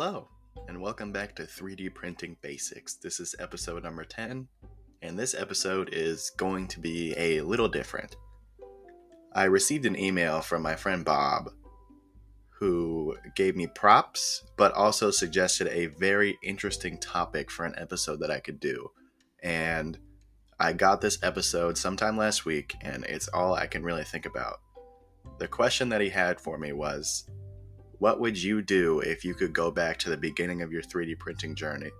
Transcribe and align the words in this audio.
Hello, 0.00 0.28
and 0.68 0.80
welcome 0.80 1.10
back 1.10 1.34
to 1.34 1.42
3D 1.42 1.92
Printing 1.92 2.36
Basics. 2.40 2.94
This 2.94 3.18
is 3.18 3.34
episode 3.40 3.82
number 3.82 4.04
10, 4.04 4.46
and 5.02 5.18
this 5.18 5.34
episode 5.34 5.90
is 5.92 6.30
going 6.36 6.68
to 6.68 6.78
be 6.78 7.14
a 7.16 7.40
little 7.40 7.66
different. 7.66 8.14
I 9.32 9.46
received 9.46 9.86
an 9.86 9.98
email 9.98 10.40
from 10.40 10.62
my 10.62 10.76
friend 10.76 11.04
Bob, 11.04 11.50
who 12.60 13.16
gave 13.34 13.56
me 13.56 13.66
props, 13.66 14.44
but 14.56 14.70
also 14.70 15.10
suggested 15.10 15.66
a 15.66 15.86
very 15.86 16.38
interesting 16.44 16.98
topic 16.98 17.50
for 17.50 17.64
an 17.64 17.74
episode 17.76 18.20
that 18.20 18.30
I 18.30 18.38
could 18.38 18.60
do. 18.60 18.92
And 19.42 19.98
I 20.60 20.74
got 20.74 21.00
this 21.00 21.18
episode 21.24 21.76
sometime 21.76 22.16
last 22.16 22.44
week, 22.44 22.76
and 22.82 23.04
it's 23.06 23.26
all 23.26 23.54
I 23.54 23.66
can 23.66 23.82
really 23.82 24.04
think 24.04 24.26
about. 24.26 24.60
The 25.40 25.48
question 25.48 25.88
that 25.88 26.00
he 26.00 26.10
had 26.10 26.40
for 26.40 26.56
me 26.56 26.72
was 26.72 27.28
What 27.98 28.20
would 28.20 28.40
you 28.40 28.62
do 28.62 29.00
if 29.00 29.24
you 29.24 29.34
could 29.34 29.52
go 29.52 29.70
back 29.70 29.98
to 29.98 30.10
the 30.10 30.16
beginning 30.16 30.62
of 30.62 30.72
your 30.72 30.82
3D 30.82 31.18
printing 31.18 31.54
journey? 31.54 31.90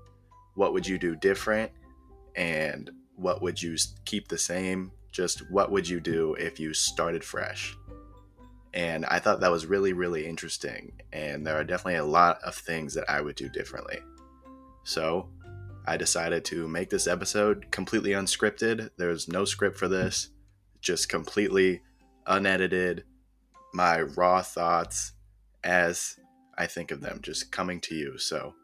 What 0.55 0.73
would 0.73 0.87
you 0.87 0.99
do 0.99 1.17
different? 1.17 1.73
And 2.37 2.91
what 3.17 3.43
would 3.43 3.61
you 3.61 3.77
keep 4.05 4.29
the 4.29 4.39
same? 4.39 4.93
Just 5.11 5.51
what 5.51 5.73
would 5.73 5.89
you 5.89 5.99
do 5.99 6.35
if 6.35 6.61
you 6.61 6.73
started 6.73 7.25
fresh? 7.25 7.77
And 8.75 9.05
I 9.07 9.19
thought 9.19 9.41
that 9.41 9.51
was 9.51 9.67
really, 9.67 9.93
really 9.93 10.25
interesting. 10.25 10.93
And 11.13 11.45
there 11.45 11.57
are 11.57 11.65
definitely 11.65 11.97
a 11.97 12.05
lot 12.05 12.39
of 12.45 12.55
things 12.55 12.95
that 12.95 13.11
I 13.11 13.21
would 13.21 13.35
do 13.35 13.49
differently. 13.49 13.99
So 14.85 15.31
I 15.85 15.97
decided 15.97 16.45
to 16.47 16.69
make 16.69 16.91
this 16.91 17.09
episode 17.09 17.73
completely 17.73 18.11
unscripted. 18.11 18.91
There's 18.99 19.27
no 19.27 19.45
script 19.45 19.79
for 19.79 19.89
this, 19.89 20.29
just 20.81 21.09
completely 21.09 21.81
unedited, 22.27 23.05
my 23.73 24.03
raw 24.03 24.43
thoughts 24.43 25.13
as 25.65 26.17
I 26.57 26.67
think 26.67 26.91
of 26.91 27.01
them, 27.01 27.21
just 27.23 27.53
coming 27.53 27.81
to 27.83 27.95
you. 27.95 28.19
So 28.19 28.55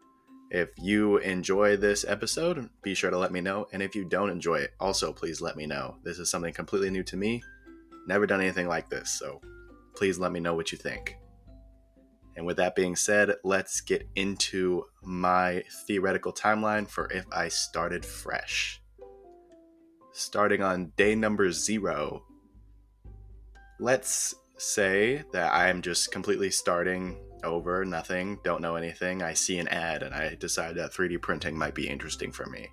if 0.50 0.68
you 0.78 1.18
enjoy 1.18 1.76
this 1.76 2.04
episode, 2.06 2.68
be 2.82 2.94
sure 2.94 3.10
to 3.10 3.18
let 3.18 3.32
me 3.32 3.40
know. 3.40 3.66
And 3.72 3.82
if 3.82 3.94
you 3.94 4.04
don't 4.04 4.30
enjoy 4.30 4.56
it, 4.56 4.74
also 4.80 5.12
please 5.12 5.40
let 5.40 5.56
me 5.56 5.66
know. 5.66 5.96
This 6.04 6.18
is 6.18 6.30
something 6.30 6.52
completely 6.52 6.90
new 6.90 7.02
to 7.04 7.16
me. 7.16 7.42
Never 8.06 8.26
done 8.26 8.40
anything 8.40 8.68
like 8.68 8.88
this, 8.90 9.10
so 9.10 9.40
please 9.96 10.18
let 10.18 10.32
me 10.32 10.40
know 10.40 10.54
what 10.54 10.72
you 10.72 10.78
think. 10.78 11.16
And 12.36 12.44
with 12.44 12.56
that 12.56 12.74
being 12.74 12.96
said, 12.96 13.36
let's 13.44 13.80
get 13.80 14.06
into 14.16 14.84
my 15.02 15.62
theoretical 15.86 16.32
timeline 16.32 16.88
for 16.88 17.10
if 17.12 17.24
I 17.32 17.48
started 17.48 18.04
fresh. 18.04 18.82
Starting 20.12 20.62
on 20.62 20.92
day 20.96 21.14
number 21.14 21.50
zero, 21.50 22.24
let's 23.80 24.34
say 24.64 25.22
that 25.32 25.52
I'm 25.52 25.82
just 25.82 26.10
completely 26.10 26.50
starting 26.50 27.16
over, 27.42 27.84
nothing, 27.84 28.38
don't 28.42 28.62
know 28.62 28.76
anything. 28.76 29.22
I 29.22 29.34
see 29.34 29.58
an 29.58 29.68
ad 29.68 30.02
and 30.02 30.14
I 30.14 30.34
decide 30.34 30.76
that 30.76 30.92
3D 30.92 31.20
printing 31.20 31.56
might 31.56 31.74
be 31.74 31.88
interesting 31.88 32.32
for 32.32 32.46
me. 32.46 32.68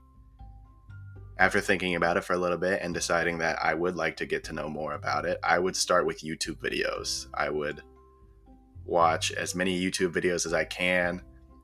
After 1.37 1.59
thinking 1.59 1.95
about 1.95 2.17
it 2.17 2.23
for 2.23 2.33
a 2.33 2.37
little 2.37 2.57
bit 2.57 2.81
and 2.81 2.93
deciding 2.93 3.39
that 3.39 3.57
I 3.63 3.73
would 3.73 3.95
like 3.95 4.17
to 4.17 4.25
get 4.25 4.43
to 4.45 4.53
know 4.53 4.69
more 4.69 4.93
about 4.93 5.25
it, 5.25 5.39
I 5.43 5.59
would 5.59 5.75
start 5.75 6.05
with 6.05 6.21
YouTube 6.21 6.57
videos. 6.57 7.25
I 7.33 7.49
would 7.49 7.81
watch 8.85 9.31
as 9.31 9.55
many 9.55 9.79
YouTube 9.79 10.13
videos 10.13 10.45
as 10.45 10.53
I 10.53 10.65
can, 10.65 11.21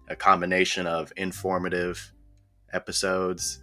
a 0.10 0.16
combination 0.16 0.88
of 0.88 1.14
informative 1.16 2.12
episodes 2.74 3.60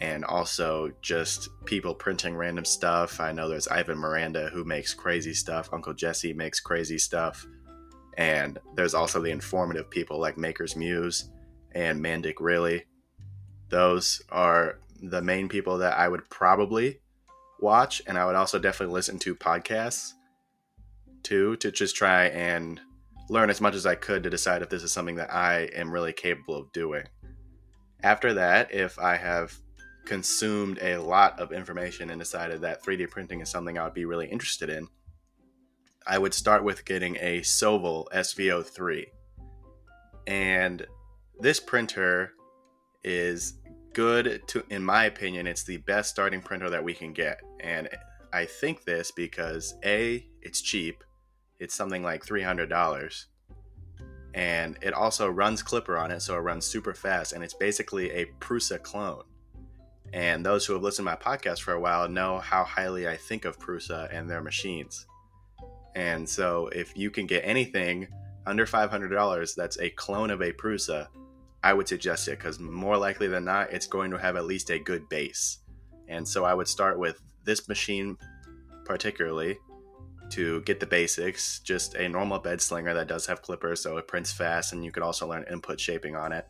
and 0.00 0.24
also 0.24 0.90
just 1.02 1.48
people 1.64 1.94
printing 1.94 2.36
random 2.36 2.64
stuff. 2.64 3.20
I 3.20 3.32
know 3.32 3.48
there's 3.48 3.68
Ivan 3.68 3.98
Miranda 3.98 4.48
who 4.52 4.64
makes 4.64 4.94
crazy 4.94 5.34
stuff, 5.34 5.70
Uncle 5.72 5.94
Jessy 5.94 6.32
makes 6.32 6.60
crazy 6.60 6.98
stuff, 6.98 7.46
and 8.16 8.58
there's 8.74 8.94
also 8.94 9.20
the 9.20 9.30
informative 9.30 9.90
people 9.90 10.20
like 10.20 10.38
Maker's 10.38 10.76
Muse 10.76 11.30
and 11.72 12.00
Mandic 12.00 12.34
Really. 12.40 12.84
Those 13.70 14.22
are 14.30 14.78
the 15.02 15.22
main 15.22 15.48
people 15.48 15.78
that 15.78 15.98
I 15.98 16.08
would 16.08 16.28
probably 16.30 17.00
watch, 17.60 18.02
and 18.06 18.18
I 18.18 18.24
would 18.26 18.36
also 18.36 18.58
definitely 18.58 18.94
listen 18.94 19.18
to 19.20 19.34
podcasts 19.34 20.12
too 21.22 21.56
to 21.56 21.70
just 21.70 21.96
try 21.96 22.26
and 22.26 22.80
learn 23.28 23.50
as 23.50 23.60
much 23.60 23.74
as 23.74 23.84
I 23.84 23.94
could 23.94 24.22
to 24.22 24.30
decide 24.30 24.62
if 24.62 24.70
this 24.70 24.82
is 24.82 24.92
something 24.92 25.16
that 25.16 25.32
I 25.32 25.62
am 25.74 25.90
really 25.90 26.12
capable 26.12 26.56
of 26.56 26.72
doing. 26.72 27.04
After 28.02 28.34
that, 28.34 28.72
if 28.72 28.98
I 28.98 29.16
have 29.16 29.58
consumed 30.08 30.78
a 30.80 30.96
lot 30.96 31.38
of 31.38 31.52
information 31.52 32.10
and 32.10 32.18
decided 32.18 32.62
that 32.62 32.82
3D 32.82 33.10
printing 33.10 33.42
is 33.42 33.50
something 33.50 33.78
I 33.78 33.84
would 33.84 33.94
be 33.94 34.06
really 34.06 34.26
interested 34.26 34.70
in, 34.70 34.88
I 36.06 36.18
would 36.18 36.32
start 36.32 36.64
with 36.64 36.86
getting 36.86 37.16
a 37.20 37.40
Sovol 37.42 38.06
SV03. 38.14 39.04
And 40.26 40.86
this 41.38 41.60
printer 41.60 42.32
is 43.04 43.54
good 43.92 44.42
to 44.48 44.64
in 44.70 44.84
my 44.84 45.04
opinion 45.04 45.46
it's 45.46 45.64
the 45.64 45.78
best 45.78 46.10
starting 46.10 46.40
printer 46.40 46.68
that 46.68 46.82
we 46.82 46.92
can 46.92 47.12
get 47.12 47.40
and 47.60 47.88
i 48.32 48.44
think 48.44 48.84
this 48.84 49.10
because 49.10 49.74
a 49.84 50.26
it's 50.42 50.60
cheap 50.60 51.02
it's 51.58 51.74
something 51.74 52.02
like 52.04 52.24
$300 52.24 53.24
and 54.34 54.78
it 54.82 54.92
also 54.92 55.28
runs 55.28 55.62
Klipper 55.62 56.00
on 56.00 56.10
it 56.10 56.20
so 56.20 56.36
it 56.36 56.40
runs 56.40 56.66
super 56.66 56.92
fast 56.92 57.32
and 57.32 57.42
it's 57.42 57.54
basically 57.54 58.10
a 58.10 58.26
prusa 58.40 58.80
clone 58.80 59.24
and 60.12 60.44
those 60.44 60.64
who 60.64 60.72
have 60.72 60.82
listened 60.82 61.06
to 61.06 61.12
my 61.12 61.16
podcast 61.16 61.60
for 61.60 61.74
a 61.74 61.80
while 61.80 62.08
know 62.08 62.38
how 62.38 62.64
highly 62.64 63.08
i 63.08 63.16
think 63.16 63.44
of 63.44 63.58
prusa 63.58 64.08
and 64.12 64.28
their 64.28 64.42
machines 64.42 65.06
and 65.94 66.28
so 66.28 66.68
if 66.68 66.96
you 66.96 67.10
can 67.10 67.26
get 67.26 67.40
anything 67.44 68.06
under 68.46 68.64
$500 68.64 69.54
that's 69.54 69.78
a 69.78 69.90
clone 69.90 70.30
of 70.30 70.40
a 70.40 70.52
prusa 70.52 71.08
i 71.62 71.72
would 71.72 71.88
suggest 71.88 72.28
it 72.28 72.38
because 72.38 72.58
more 72.58 72.96
likely 72.96 73.28
than 73.28 73.44
not 73.44 73.72
it's 73.72 73.86
going 73.86 74.10
to 74.10 74.18
have 74.18 74.36
at 74.36 74.46
least 74.46 74.70
a 74.70 74.78
good 74.78 75.08
base 75.08 75.58
and 76.08 76.26
so 76.26 76.44
i 76.44 76.54
would 76.54 76.68
start 76.68 76.98
with 76.98 77.20
this 77.44 77.68
machine 77.68 78.16
particularly 78.84 79.58
to 80.30 80.60
get 80.62 80.80
the 80.80 80.86
basics, 80.86 81.60
just 81.60 81.94
a 81.94 82.08
normal 82.08 82.38
bed 82.38 82.60
slinger 82.60 82.94
that 82.94 83.08
does 83.08 83.26
have 83.26 83.42
Klippers, 83.42 83.78
so 83.78 83.96
it 83.96 84.08
prints 84.08 84.32
fast, 84.32 84.72
and 84.72 84.84
you 84.84 84.90
could 84.90 85.02
also 85.02 85.28
learn 85.28 85.44
input 85.50 85.80
shaping 85.80 86.16
on 86.16 86.32
it. 86.32 86.46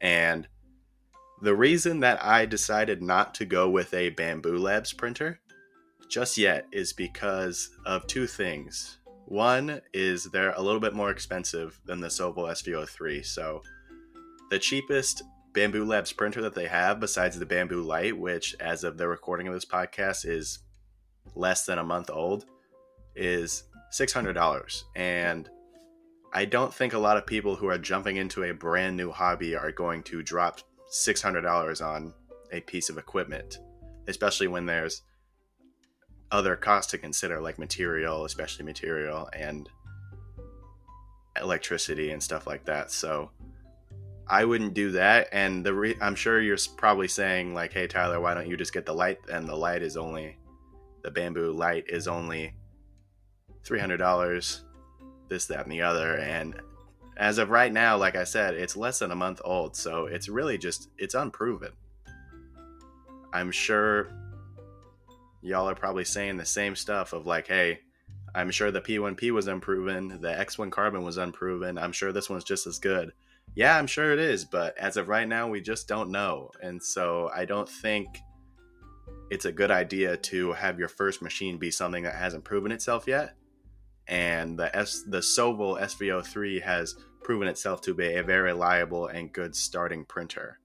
And 0.00 0.46
the 1.42 1.54
reason 1.54 2.00
that 2.00 2.22
I 2.24 2.46
decided 2.46 3.02
not 3.02 3.34
to 3.36 3.44
go 3.44 3.68
with 3.70 3.94
a 3.94 4.10
Bambu 4.10 4.60
Labs 4.60 4.92
printer 4.92 5.40
just 6.08 6.36
yet 6.36 6.66
is 6.72 6.92
because 6.92 7.70
of 7.86 8.06
two 8.06 8.26
things. 8.26 8.98
One 9.26 9.80
is 9.94 10.24
they're 10.24 10.52
a 10.52 10.60
little 10.60 10.80
bit 10.80 10.94
more 10.94 11.10
expensive 11.10 11.80
than 11.84 12.00
the 12.00 12.08
Sovol 12.08 12.50
SV03, 12.50 13.24
so 13.24 13.62
the 14.50 14.58
cheapest 14.58 15.22
Bambu 15.52 15.86
Labs 15.86 16.12
printer 16.12 16.42
that 16.42 16.54
they 16.54 16.66
have, 16.66 17.00
besides 17.00 17.38
the 17.38 17.46
Bambu 17.46 17.84
Light, 17.84 18.18
which 18.18 18.54
as 18.60 18.84
of 18.84 18.98
the 18.98 19.08
recording 19.08 19.48
of 19.48 19.54
this 19.54 19.64
podcast 19.64 20.26
is 20.26 20.58
less 21.34 21.64
than 21.64 21.78
a 21.78 21.84
month 21.84 22.10
old, 22.10 22.46
is 23.14 23.64
$600. 23.92 24.82
And 24.96 25.48
I 26.32 26.44
don't 26.44 26.72
think 26.72 26.92
a 26.92 26.98
lot 26.98 27.16
of 27.16 27.26
people 27.26 27.56
who 27.56 27.68
are 27.68 27.78
jumping 27.78 28.16
into 28.16 28.44
a 28.44 28.52
brand 28.52 28.96
new 28.96 29.10
hobby 29.10 29.56
are 29.56 29.72
going 29.72 30.02
to 30.04 30.22
drop 30.22 30.60
$600 30.90 31.84
on 31.84 32.12
a 32.52 32.60
piece 32.60 32.88
of 32.88 32.98
equipment, 32.98 33.58
especially 34.08 34.48
when 34.48 34.66
there's 34.66 35.02
other 36.30 36.56
costs 36.56 36.90
to 36.92 36.98
consider, 36.98 37.40
like 37.40 37.58
material, 37.58 38.24
especially 38.24 38.64
material, 38.64 39.28
and 39.32 39.68
electricity 41.40 42.10
and 42.10 42.22
stuff 42.22 42.46
like 42.46 42.64
that. 42.64 42.90
So 42.90 43.30
I 44.28 44.44
wouldn't 44.44 44.74
do 44.74 44.92
that. 44.92 45.28
And 45.32 45.64
the 45.64 45.74
re- 45.74 45.96
I'm 46.00 46.14
sure 46.14 46.40
you're 46.40 46.56
probably 46.76 47.08
saying 47.08 47.54
like, 47.54 47.72
"Hey 47.72 47.86
Tyler, 47.86 48.20
why 48.20 48.34
don't 48.34 48.48
you 48.48 48.56
just 48.56 48.72
get 48.72 48.86
the 48.86 48.94
light?" 48.94 49.18
And 49.30 49.48
the 49.48 49.56
light 49.56 49.82
is 49.82 49.96
only 49.96 50.38
the 51.02 51.10
Bambu 51.10 51.54
light 51.54 51.84
is 51.88 52.06
only 52.06 52.54
$300, 53.64 54.60
this, 55.28 55.46
that, 55.46 55.62
and 55.64 55.72
the 55.72 55.82
other. 55.82 56.18
And 56.18 56.60
as 57.20 57.36
of 57.36 57.50
right 57.50 57.70
now, 57.70 57.98
like 57.98 58.16
I 58.16 58.24
said, 58.24 58.54
it's 58.54 58.78
less 58.78 59.00
than 59.00 59.10
a 59.10 59.14
month 59.14 59.42
old. 59.44 59.76
So 59.76 60.06
it's 60.06 60.30
really 60.30 60.56
just, 60.56 60.88
it's 60.96 61.14
unproven. 61.14 61.72
I'm 63.30 63.52
sure 63.52 64.10
y'all 65.42 65.68
are 65.68 65.74
probably 65.74 66.04
saying 66.04 66.38
the 66.38 66.46
same 66.46 66.74
stuff 66.74 67.12
of 67.12 67.26
like, 67.26 67.46
hey, 67.46 67.80
I'm 68.34 68.50
sure 68.50 68.70
the 68.70 68.80
P1P 68.80 69.32
was 69.32 69.48
unproven, 69.48 70.18
the 70.22 70.32
X1 70.32 70.72
carbon 70.72 71.02
was 71.02 71.18
unproven. 71.18 71.76
I'm 71.76 71.92
sure 71.92 72.10
this 72.10 72.30
one's 72.30 72.42
just 72.42 72.66
as 72.66 72.78
good. 72.78 73.12
Yeah, 73.54 73.76
I'm 73.76 73.86
sure 73.86 74.12
it 74.12 74.18
is, 74.18 74.46
but 74.46 74.78
as 74.78 74.96
of 74.96 75.08
right 75.08 75.28
now, 75.28 75.46
we 75.46 75.60
just 75.60 75.88
don't 75.88 76.10
know. 76.10 76.50
And 76.62 76.82
so 76.82 77.30
I 77.34 77.44
don't 77.44 77.68
think 77.68 78.08
it's 79.30 79.44
a 79.44 79.52
good 79.52 79.70
idea 79.70 80.16
to 80.16 80.52
have 80.52 80.78
your 80.78 80.88
first 80.88 81.20
machine 81.20 81.58
be 81.58 81.70
something 81.70 82.04
that 82.04 82.14
hasn't 82.14 82.44
proven 82.44 82.72
itself 82.72 83.06
yet 83.06 83.34
and 84.10 84.58
the 84.58 84.76
S 84.76 85.04
the 85.06 85.18
Sovol 85.18 85.80
SV03 85.80 86.60
has 86.62 86.96
proven 87.22 87.48
itself 87.48 87.80
to 87.82 87.94
be 87.94 88.14
a 88.14 88.22
very 88.22 88.52
reliable 88.52 89.06
and 89.06 89.32
good 89.32 89.54
starting 89.54 90.04
printer. 90.04 90.58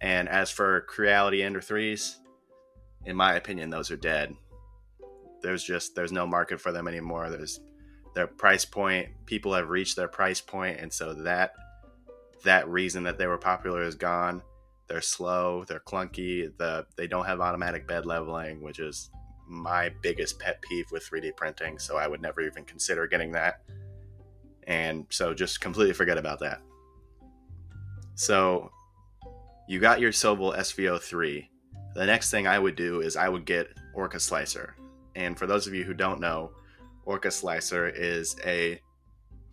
And 0.00 0.28
as 0.28 0.50
for 0.50 0.82
Creality 0.82 1.42
Ender 1.42 1.60
3s, 1.60 2.16
in 3.06 3.16
my 3.16 3.34
opinion, 3.34 3.70
those 3.70 3.90
are 3.90 3.96
dead. 3.96 4.34
There's 5.42 5.62
just 5.62 5.94
there's 5.94 6.12
no 6.12 6.26
market 6.26 6.60
for 6.60 6.72
them 6.72 6.88
anymore. 6.88 7.30
There's 7.30 7.60
their 8.14 8.26
price 8.26 8.64
point, 8.64 9.08
people 9.26 9.52
have 9.54 9.68
reached 9.68 9.96
their 9.96 10.08
price 10.08 10.40
point, 10.40 10.78
and 10.78 10.92
so 10.92 11.12
that 11.14 11.52
that 12.44 12.68
reason 12.68 13.02
that 13.04 13.18
they 13.18 13.26
were 13.26 13.38
popular 13.38 13.82
is 13.82 13.94
gone. 13.94 14.42
They're 14.86 15.00
slow, 15.00 15.64
they're 15.66 15.80
clunky, 15.80 16.56
the 16.56 16.86
they 16.96 17.06
don't 17.06 17.26
have 17.26 17.40
automatic 17.40 17.86
bed 17.86 18.06
leveling, 18.06 18.62
which 18.62 18.78
is 18.78 19.10
my 19.46 19.90
biggest 20.02 20.38
pet 20.38 20.62
peeve 20.62 20.86
with 20.92 21.08
3D 21.08 21.36
printing, 21.36 21.78
so 21.78 21.96
I 21.96 22.06
would 22.06 22.22
never 22.22 22.40
even 22.40 22.64
consider 22.64 23.06
getting 23.06 23.32
that. 23.32 23.62
And 24.66 25.06
so 25.10 25.34
just 25.34 25.60
completely 25.60 25.94
forget 25.94 26.18
about 26.18 26.40
that. 26.40 26.60
So 28.14 28.70
you 29.68 29.80
got 29.80 30.00
your 30.00 30.12
Sovol 30.12 30.56
SV03. 30.56 31.48
The 31.94 32.06
next 32.06 32.30
thing 32.30 32.46
I 32.46 32.58
would 32.58 32.76
do 32.76 33.00
is 33.00 33.16
I 33.16 33.28
would 33.28 33.44
get 33.44 33.68
Orca 33.94 34.20
Slicer. 34.20 34.76
And 35.14 35.38
for 35.38 35.46
those 35.46 35.66
of 35.66 35.74
you 35.74 35.84
who 35.84 35.94
don't 35.94 36.20
know, 36.20 36.52
Orca 37.04 37.30
Slicer 37.30 37.88
is 37.88 38.36
a 38.44 38.80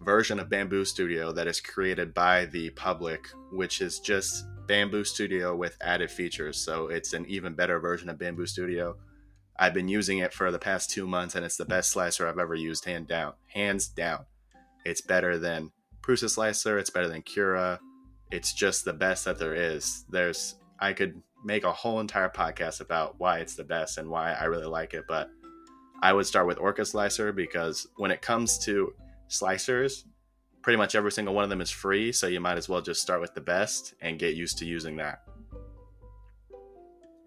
version 0.01 0.39
of 0.39 0.49
Bambu 0.49 0.85
Studio 0.85 1.31
that 1.31 1.47
is 1.47 1.61
created 1.61 2.13
by 2.13 2.45
the 2.45 2.71
public, 2.71 3.27
which 3.51 3.81
is 3.81 3.99
just 3.99 4.45
Bambu 4.67 5.05
Studio 5.05 5.55
with 5.55 5.77
added 5.81 6.09
features. 6.09 6.57
So 6.57 6.87
it's 6.87 7.13
an 7.13 7.25
even 7.27 7.53
better 7.53 7.79
version 7.79 8.09
of 8.09 8.17
Bambu 8.17 8.47
Studio. 8.47 8.95
I've 9.57 9.73
been 9.73 9.87
using 9.87 10.19
it 10.19 10.33
for 10.33 10.51
the 10.51 10.57
past 10.57 10.89
two 10.89 11.05
months, 11.05 11.35
and 11.35 11.45
it's 11.45 11.57
the 11.57 11.65
best 11.65 11.91
slicer 11.91 12.27
I've 12.27 12.39
ever 12.39 12.55
used, 12.55 12.85
hand 12.85 13.07
down, 13.07 13.33
hands 13.53 13.87
down. 13.87 14.25
It's 14.85 15.01
better 15.01 15.37
than 15.37 15.71
Prusa 16.01 16.29
Slicer. 16.29 16.77
It's 16.77 16.89
better 16.89 17.07
than 17.07 17.21
Cura. 17.21 17.79
It's 18.31 18.53
just 18.53 18.85
the 18.85 18.93
best 18.93 19.25
that 19.25 19.37
there 19.37 19.55
is. 19.55 20.05
There's 20.09 20.55
I 20.79 20.93
could 20.93 21.21
make 21.43 21.63
a 21.63 21.71
whole 21.71 21.99
entire 21.99 22.29
podcast 22.29 22.81
about 22.81 23.19
why 23.19 23.39
it's 23.39 23.55
the 23.55 23.63
best 23.63 23.97
and 23.97 24.09
why 24.09 24.33
I 24.33 24.45
really 24.45 24.65
like 24.65 24.93
it, 24.93 25.05
but 25.07 25.29
I 26.01 26.13
would 26.13 26.25
start 26.25 26.47
with 26.47 26.59
Orca 26.59 26.85
Slicer 26.85 27.31
because 27.31 27.87
when 27.97 28.11
it 28.11 28.21
comes 28.21 28.57
to 28.59 28.93
slicers, 29.29 30.05
pretty 30.61 30.77
much 30.77 30.95
every 30.95 31.11
single 31.11 31.33
one 31.33 31.43
of 31.43 31.49
them 31.49 31.61
is 31.61 31.69
free, 31.69 32.11
so 32.11 32.27
you 32.27 32.39
might 32.39 32.57
as 32.57 32.67
well 32.67 32.81
just 32.81 33.01
start 33.01 33.21
with 33.21 33.33
the 33.33 33.41
best 33.41 33.93
and 34.01 34.19
get 34.19 34.35
used 34.35 34.57
to 34.59 34.65
using 34.65 34.95
that. 34.97 35.19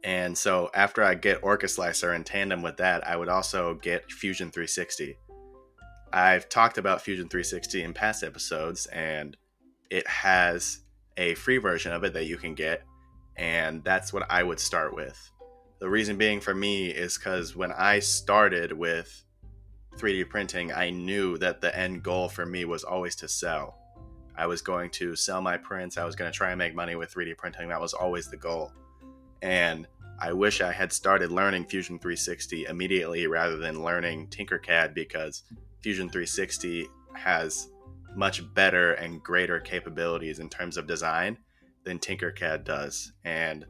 And 0.03 0.37
so 0.37 0.71
after 0.75 1.03
I 1.03 1.15
get 1.15 1.43
Orca 1.43 1.67
Slicer 1.67 2.13
in 2.15 2.25
tandem 2.25 2.63
with 2.63 2.77
that, 2.77 3.07
I 3.07 3.17
would 3.17 3.29
also 3.29 3.75
get 3.75 4.11
Fusion 4.13 4.51
360. 4.51 5.17
I've 6.15 6.49
talked 6.49 6.79
about 6.79 7.03
Fusion 7.03 7.29
360 7.29 7.83
in 7.83 7.93
past 7.93 8.23
episodes, 8.23 8.87
and 8.87 9.37
it 9.91 10.07
has 10.07 10.79
a 11.17 11.35
free 11.35 11.59
version 11.59 11.93
of 11.93 12.05
it 12.05 12.13
that 12.13 12.27
you 12.27 12.37
can 12.37 12.55
get, 12.55 12.83
and 13.37 13.83
that's 13.83 14.13
what 14.13 14.25
I 14.31 14.45
would 14.45 14.61
start 14.61 14.95
with. 14.95 15.33
The 15.81 15.91
reason 15.91 16.17
being 16.17 16.41
for 16.41 16.55
me 16.55 16.87
is 16.87 17.19
because 17.19 17.57
when 17.57 17.73
I 17.73 17.99
started 17.99 18.73
with 18.73 19.25
3D 19.99 20.29
printing, 20.29 20.73
I 20.73 20.91
knew 20.91 21.37
that 21.39 21.61
the 21.61 21.77
end 21.77 22.05
goal 22.05 22.29
for 22.29 22.47
me 22.47 22.65
was 22.65 22.85
always 22.85 23.17
to 23.17 23.27
sell. 23.27 23.77
I 24.37 24.47
was 24.47 24.63
going 24.63 24.91
to 24.91 25.17
sell 25.17 25.43
my 25.43 25.57
prints. 25.57 25.99
I 25.99 26.05
was 26.05 26.15
going 26.15 26.31
to 26.31 26.37
try 26.37 26.51
and 26.51 26.59
make 26.59 26.77
money 26.77 26.95
with 26.95 27.13
3D 27.13 27.37
printing. 27.37 27.69
That 27.71 27.81
was 27.81 27.93
always 27.93 28.29
the 28.29 28.37
goal. 28.37 28.71
And 29.43 29.89
I 30.21 30.33
wish 30.33 30.61
I 30.61 30.71
had 30.71 30.93
started 30.93 31.33
learning 31.33 31.65
Fusion 31.65 31.99
360 31.99 32.67
immediately 32.67 33.27
rather 33.27 33.57
than 33.57 33.83
learning 33.83 34.29
Tinkercad 34.29 34.95
because 34.95 35.43
Fusion 35.85 36.09
360 36.09 36.89
has 37.13 37.69
much 38.17 38.43
better 38.55 38.95
and 38.95 39.23
greater 39.23 39.61
capabilities 39.61 40.39
in 40.39 40.49
terms 40.49 40.79
of 40.79 40.87
design 40.87 41.37
than 41.85 41.99
Tinkercad 41.99 42.65
does. 42.65 43.13
And 43.23 43.67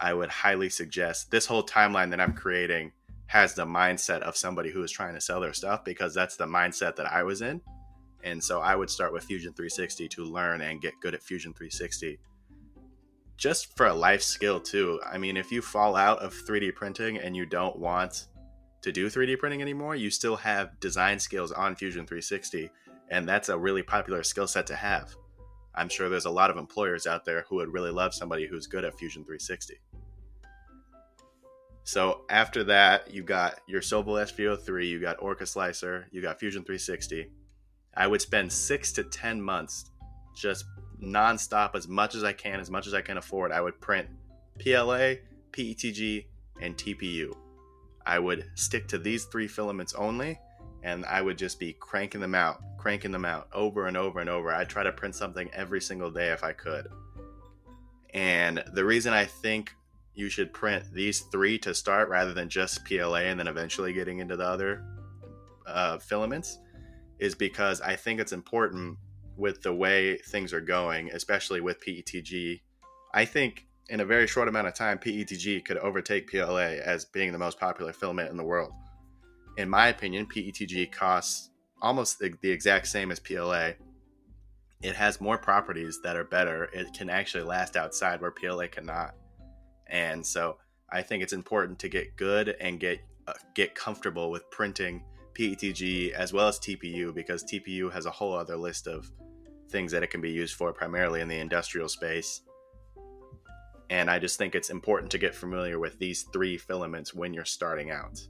I 0.00 0.14
would 0.14 0.30
highly 0.30 0.70
suggest 0.70 1.30
this 1.30 1.44
whole 1.44 1.62
timeline 1.62 2.08
that 2.12 2.20
I'm 2.20 2.32
creating 2.32 2.92
has 3.26 3.52
the 3.52 3.66
mindset 3.66 4.22
of 4.22 4.38
somebody 4.38 4.70
who 4.70 4.82
is 4.82 4.90
trying 4.90 5.12
to 5.16 5.20
sell 5.20 5.38
their 5.38 5.52
stuff 5.52 5.84
because 5.84 6.14
that's 6.14 6.36
the 6.36 6.46
mindset 6.46 6.96
that 6.96 7.12
I 7.12 7.24
was 7.24 7.42
in. 7.42 7.60
And 8.22 8.42
so 8.42 8.62
I 8.62 8.74
would 8.74 8.88
start 8.88 9.12
with 9.12 9.24
Fusion 9.24 9.52
360 9.52 10.08
to 10.08 10.24
learn 10.24 10.62
and 10.62 10.80
get 10.80 10.94
good 11.02 11.12
at 11.12 11.22
Fusion 11.22 11.52
360. 11.52 12.18
Just 13.36 13.76
for 13.76 13.88
a 13.88 13.94
life 13.94 14.22
skill, 14.22 14.60
too. 14.60 14.98
I 15.04 15.18
mean, 15.18 15.36
if 15.36 15.52
you 15.52 15.60
fall 15.60 15.94
out 15.94 16.20
of 16.20 16.32
3D 16.32 16.74
printing 16.74 17.18
and 17.18 17.36
you 17.36 17.44
don't 17.44 17.78
want 17.78 18.28
to 18.84 18.92
do 18.92 19.08
3D 19.08 19.38
printing 19.38 19.62
anymore, 19.62 19.96
you 19.96 20.10
still 20.10 20.36
have 20.36 20.78
design 20.78 21.18
skills 21.18 21.50
on 21.52 21.74
Fusion 21.74 22.06
360. 22.06 22.70
And 23.10 23.26
that's 23.26 23.48
a 23.48 23.56
really 23.56 23.82
popular 23.82 24.22
skill 24.22 24.46
set 24.46 24.66
to 24.66 24.76
have. 24.76 25.14
I'm 25.74 25.88
sure 25.88 26.10
there's 26.10 26.26
a 26.26 26.30
lot 26.30 26.50
of 26.50 26.58
employers 26.58 27.06
out 27.06 27.24
there 27.24 27.46
who 27.48 27.56
would 27.56 27.72
really 27.72 27.90
love 27.90 28.12
somebody 28.12 28.46
who's 28.46 28.66
good 28.66 28.84
at 28.84 28.98
Fusion 28.98 29.22
360. 29.22 29.80
So 31.84 32.26
after 32.28 32.62
that, 32.64 33.10
you 33.10 33.22
got 33.22 33.58
your 33.66 33.80
Sovol 33.80 34.22
SV03, 34.22 34.86
you 34.86 35.00
got 35.00 35.16
Orca 35.18 35.46
Slicer, 35.46 36.06
you 36.10 36.20
got 36.20 36.38
Fusion 36.38 36.62
360. 36.62 37.30
I 37.96 38.06
would 38.06 38.20
spend 38.20 38.52
six 38.52 38.92
to 38.92 39.04
10 39.04 39.40
months 39.40 39.92
just 40.36 40.66
nonstop 41.02 41.74
as 41.74 41.88
much 41.88 42.14
as 42.14 42.22
I 42.22 42.34
can, 42.34 42.60
as 42.60 42.70
much 42.70 42.86
as 42.86 42.92
I 42.92 43.00
can 43.00 43.16
afford. 43.16 43.50
I 43.50 43.62
would 43.62 43.80
print 43.80 44.08
PLA, 44.58 45.14
PETG, 45.52 46.26
and 46.60 46.76
TPU. 46.76 47.34
I 48.06 48.18
would 48.18 48.50
stick 48.54 48.88
to 48.88 48.98
these 48.98 49.24
three 49.24 49.48
filaments 49.48 49.94
only, 49.94 50.38
and 50.82 51.04
I 51.06 51.22
would 51.22 51.38
just 51.38 51.58
be 51.58 51.72
cranking 51.72 52.20
them 52.20 52.34
out, 52.34 52.60
cranking 52.76 53.12
them 53.12 53.24
out 53.24 53.48
over 53.52 53.86
and 53.86 53.96
over 53.96 54.20
and 54.20 54.28
over. 54.28 54.52
I'd 54.52 54.68
try 54.68 54.82
to 54.82 54.92
print 54.92 55.14
something 55.14 55.50
every 55.52 55.80
single 55.80 56.10
day 56.10 56.30
if 56.30 56.44
I 56.44 56.52
could. 56.52 56.88
And 58.12 58.62
the 58.72 58.84
reason 58.84 59.12
I 59.12 59.24
think 59.24 59.74
you 60.14 60.28
should 60.28 60.52
print 60.52 60.84
these 60.92 61.20
three 61.32 61.58
to 61.58 61.74
start 61.74 62.08
rather 62.08 62.32
than 62.32 62.48
just 62.48 62.84
PLA 62.84 63.22
and 63.24 63.40
then 63.40 63.48
eventually 63.48 63.92
getting 63.92 64.18
into 64.18 64.36
the 64.36 64.46
other 64.46 64.84
uh, 65.66 65.98
filaments 65.98 66.58
is 67.18 67.34
because 67.34 67.80
I 67.80 67.96
think 67.96 68.20
it's 68.20 68.32
important 68.32 68.98
with 69.36 69.62
the 69.62 69.74
way 69.74 70.18
things 70.18 70.52
are 70.52 70.60
going, 70.60 71.10
especially 71.10 71.60
with 71.60 71.84
PETG. 71.84 72.60
I 73.12 73.24
think 73.24 73.66
in 73.88 74.00
a 74.00 74.04
very 74.04 74.26
short 74.26 74.48
amount 74.48 74.66
of 74.66 74.74
time, 74.74 74.98
PETG 74.98 75.64
could 75.64 75.76
overtake 75.78 76.30
PLA 76.30 76.78
as 76.84 77.04
being 77.04 77.32
the 77.32 77.38
most 77.38 77.58
popular 77.58 77.92
filament 77.92 78.30
in 78.30 78.36
the 78.36 78.44
world. 78.44 78.72
In 79.56 79.68
my 79.68 79.88
opinion, 79.88 80.26
PETG 80.26 80.90
costs 80.90 81.50
almost 81.80 82.18
the, 82.18 82.34
the 82.40 82.50
exact 82.50 82.86
same 82.88 83.10
as 83.10 83.20
PLA. 83.20 83.72
It 84.82 84.96
has 84.96 85.20
more 85.20 85.38
properties 85.38 86.00
that 86.02 86.16
are 86.16 86.24
better. 86.24 86.64
It 86.72 86.92
can 86.92 87.08
actually 87.08 87.44
last 87.44 87.76
outside 87.76 88.20
where 88.20 88.30
PLA 88.30 88.66
cannot 88.68 89.14
and 89.86 90.24
so 90.24 90.56
I 90.90 91.02
think 91.02 91.22
it's 91.22 91.32
important 91.32 91.78
to 91.80 91.88
get 91.88 92.16
good 92.16 92.56
and 92.60 92.78
get 92.80 93.00
uh, 93.26 93.32
get 93.54 93.74
comfortable 93.74 94.30
with 94.30 94.48
printing 94.50 95.02
PETG 95.34 96.12
as 96.12 96.32
well 96.32 96.48
as 96.48 96.58
TPU 96.58 97.14
because 97.14 97.42
TPU 97.44 97.92
has 97.92 98.06
a 98.06 98.10
whole 98.10 98.34
other 98.34 98.56
list 98.56 98.86
of 98.86 99.10
things 99.70 99.90
that 99.92 100.02
it 100.02 100.10
can 100.10 100.20
be 100.20 100.30
used 100.30 100.54
for 100.54 100.72
primarily 100.72 101.20
in 101.20 101.28
the 101.28 101.38
industrial 101.38 101.88
space. 101.88 102.42
And 103.90 104.10
I 104.10 104.18
just 104.18 104.38
think 104.38 104.54
it's 104.54 104.70
important 104.70 105.10
to 105.12 105.18
get 105.18 105.34
familiar 105.34 105.78
with 105.78 105.98
these 105.98 106.22
three 106.32 106.56
filaments 106.56 107.14
when 107.14 107.34
you're 107.34 107.44
starting 107.44 107.90
out. 107.90 108.26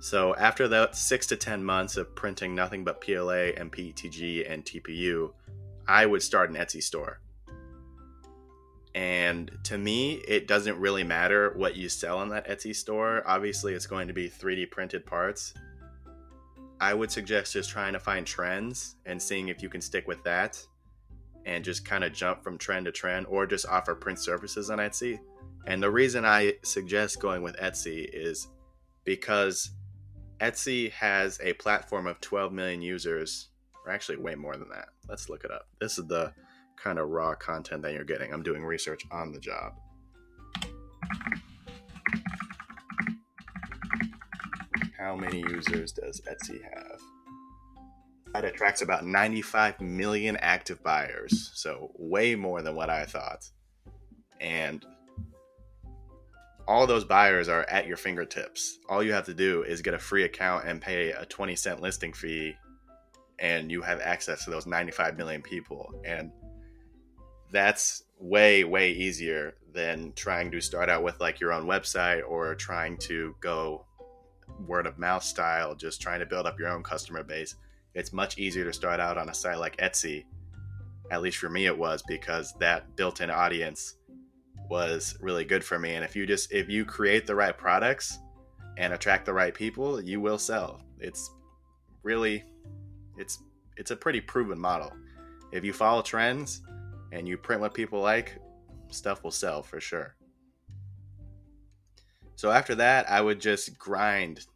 So 0.00 0.34
after 0.34 0.66
that 0.68 0.96
six 0.96 1.26
to 1.28 1.36
10 1.36 1.62
months 1.62 1.96
of 1.96 2.14
printing 2.16 2.54
nothing 2.54 2.84
but 2.84 3.00
PLA 3.00 3.52
and 3.56 3.70
PETG 3.70 4.50
and 4.50 4.64
TPU, 4.64 5.32
I 5.86 6.06
would 6.06 6.22
start 6.22 6.50
an 6.50 6.56
Etsy 6.56 6.82
store. 6.82 7.20
And 8.94 9.50
to 9.64 9.78
me, 9.78 10.14
it 10.28 10.46
doesn't 10.48 10.78
really 10.78 11.04
matter 11.04 11.52
what 11.56 11.76
you 11.76 11.88
sell 11.88 12.20
in 12.22 12.28
that 12.30 12.48
Etsy 12.48 12.74
store. 12.74 13.22
Obviously, 13.26 13.74
it's 13.74 13.86
going 13.86 14.08
to 14.08 14.14
be 14.14 14.28
3D 14.28 14.70
printed 14.70 15.06
parts. 15.06 15.54
I 16.80 16.94
would 16.94 17.10
suggest 17.10 17.52
just 17.52 17.70
trying 17.70 17.92
to 17.92 18.00
find 18.00 18.26
trends 18.26 18.96
and 19.06 19.22
seeing 19.22 19.48
if 19.48 19.62
you 19.62 19.68
can 19.68 19.80
stick 19.80 20.08
with 20.08 20.22
that 20.24 20.66
and 21.46 21.64
just 21.64 21.84
kind 21.84 22.04
of 22.04 22.12
jump 22.12 22.42
from 22.42 22.58
trend 22.58 22.86
to 22.86 22.92
trend 22.92 23.26
or 23.26 23.46
just 23.46 23.66
offer 23.66 23.94
print 23.94 24.18
services 24.18 24.70
on 24.70 24.78
Etsy. 24.78 25.18
And 25.66 25.82
the 25.82 25.90
reason 25.90 26.24
I 26.24 26.54
suggest 26.62 27.20
going 27.20 27.42
with 27.42 27.56
Etsy 27.56 28.08
is 28.12 28.48
because 29.04 29.70
Etsy 30.40 30.90
has 30.92 31.38
a 31.42 31.52
platform 31.54 32.06
of 32.06 32.20
12 32.20 32.52
million 32.52 32.82
users, 32.82 33.48
or 33.86 33.92
actually 33.92 34.18
way 34.18 34.34
more 34.34 34.56
than 34.56 34.68
that. 34.70 34.88
Let's 35.08 35.28
look 35.28 35.44
it 35.44 35.52
up. 35.52 35.68
This 35.80 35.98
is 35.98 36.06
the 36.06 36.32
kind 36.76 36.98
of 36.98 37.08
raw 37.10 37.34
content 37.34 37.82
that 37.82 37.92
you're 37.92 38.04
getting. 38.04 38.32
I'm 38.32 38.42
doing 38.42 38.64
research 38.64 39.04
on 39.12 39.32
the 39.32 39.38
job. 39.38 39.74
How 44.98 45.16
many 45.16 45.40
users 45.40 45.92
does 45.92 46.20
Etsy 46.22 46.60
have? 46.62 47.00
It 48.34 48.44
attracts 48.44 48.82
about 48.82 49.04
95 49.04 49.80
million 49.80 50.36
active 50.36 50.82
buyers, 50.82 51.50
so 51.54 51.92
way 51.96 52.34
more 52.34 52.62
than 52.62 52.74
what 52.74 52.88
I 52.88 53.04
thought. 53.04 53.48
And 54.40 54.84
all 56.66 56.86
those 56.86 57.04
buyers 57.04 57.48
are 57.48 57.66
at 57.68 57.86
your 57.86 57.96
fingertips. 57.96 58.78
All 58.88 59.02
you 59.02 59.12
have 59.12 59.26
to 59.26 59.34
do 59.34 59.62
is 59.62 59.82
get 59.82 59.94
a 59.94 59.98
free 59.98 60.24
account 60.24 60.66
and 60.66 60.80
pay 60.80 61.10
a 61.10 61.26
20 61.26 61.56
cent 61.56 61.82
listing 61.82 62.12
fee, 62.12 62.56
and 63.38 63.70
you 63.70 63.82
have 63.82 64.00
access 64.00 64.44
to 64.44 64.50
those 64.50 64.66
95 64.66 65.18
million 65.18 65.42
people. 65.42 65.92
And 66.04 66.32
that's 67.50 68.04
way 68.18 68.64
way 68.64 68.92
easier 68.92 69.54
than 69.74 70.12
trying 70.14 70.50
to 70.52 70.60
start 70.60 70.88
out 70.88 71.02
with 71.02 71.20
like 71.20 71.40
your 71.40 71.52
own 71.52 71.66
website 71.66 72.22
or 72.26 72.54
trying 72.54 72.96
to 72.96 73.34
go 73.40 73.84
word 74.66 74.86
of 74.86 74.98
mouth 74.98 75.24
style 75.24 75.74
just 75.74 76.00
trying 76.00 76.20
to 76.20 76.26
build 76.26 76.46
up 76.46 76.58
your 76.58 76.68
own 76.68 76.82
customer 76.82 77.22
base 77.24 77.56
it's 77.94 78.12
much 78.12 78.38
easier 78.38 78.64
to 78.64 78.72
start 78.72 79.00
out 79.00 79.18
on 79.18 79.28
a 79.28 79.34
site 79.34 79.58
like 79.58 79.76
etsy 79.78 80.24
At 81.10 81.22
least 81.22 81.38
for 81.38 81.50
me, 81.50 81.66
it 81.66 81.76
was 81.76 82.02
because 82.08 82.54
that 82.58 82.96
built 82.96 83.20
in 83.20 83.30
audience 83.30 83.96
was 84.68 85.18
really 85.20 85.44
good 85.44 85.62
for 85.62 85.78
me. 85.78 85.94
And 85.94 86.04
if 86.04 86.16
you 86.16 86.26
just, 86.26 86.52
if 86.52 86.68
you 86.68 86.84
create 86.84 87.26
the 87.26 87.34
right 87.34 87.56
products 87.56 88.18
and 88.78 88.94
attract 88.94 89.26
the 89.26 89.32
right 89.32 89.52
people, 89.52 90.00
you 90.00 90.20
will 90.20 90.38
sell. 90.38 90.80
It's 90.98 91.30
really, 92.02 92.44
it's, 93.18 93.42
it's 93.76 93.90
a 93.90 93.96
pretty 93.96 94.20
proven 94.20 94.58
model. 94.58 94.90
If 95.52 95.64
you 95.64 95.74
follow 95.74 96.00
trends 96.00 96.62
and 97.12 97.28
you 97.28 97.36
print 97.36 97.60
what 97.60 97.74
people 97.74 98.00
like, 98.00 98.38
stuff 98.90 99.22
will 99.22 99.30
sell 99.30 99.62
for 99.62 99.80
sure. 99.80 100.16
So 102.36 102.50
after 102.50 102.74
that, 102.76 103.10
I 103.10 103.20
would 103.20 103.40
just 103.40 103.78
grind. 103.78 104.46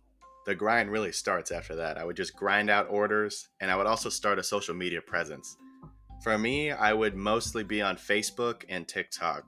The 0.46 0.54
grind 0.54 0.92
really 0.92 1.10
starts 1.10 1.50
after 1.50 1.74
that. 1.74 1.98
I 1.98 2.04
would 2.04 2.16
just 2.16 2.36
grind 2.36 2.70
out 2.70 2.86
orders 2.88 3.48
and 3.60 3.68
I 3.68 3.76
would 3.76 3.86
also 3.86 4.08
start 4.08 4.38
a 4.38 4.44
social 4.44 4.74
media 4.74 5.02
presence. 5.02 5.56
For 6.22 6.38
me, 6.38 6.70
I 6.70 6.92
would 6.92 7.16
mostly 7.16 7.64
be 7.64 7.82
on 7.82 7.96
Facebook 7.96 8.62
and 8.68 8.86
TikTok. 8.86 9.44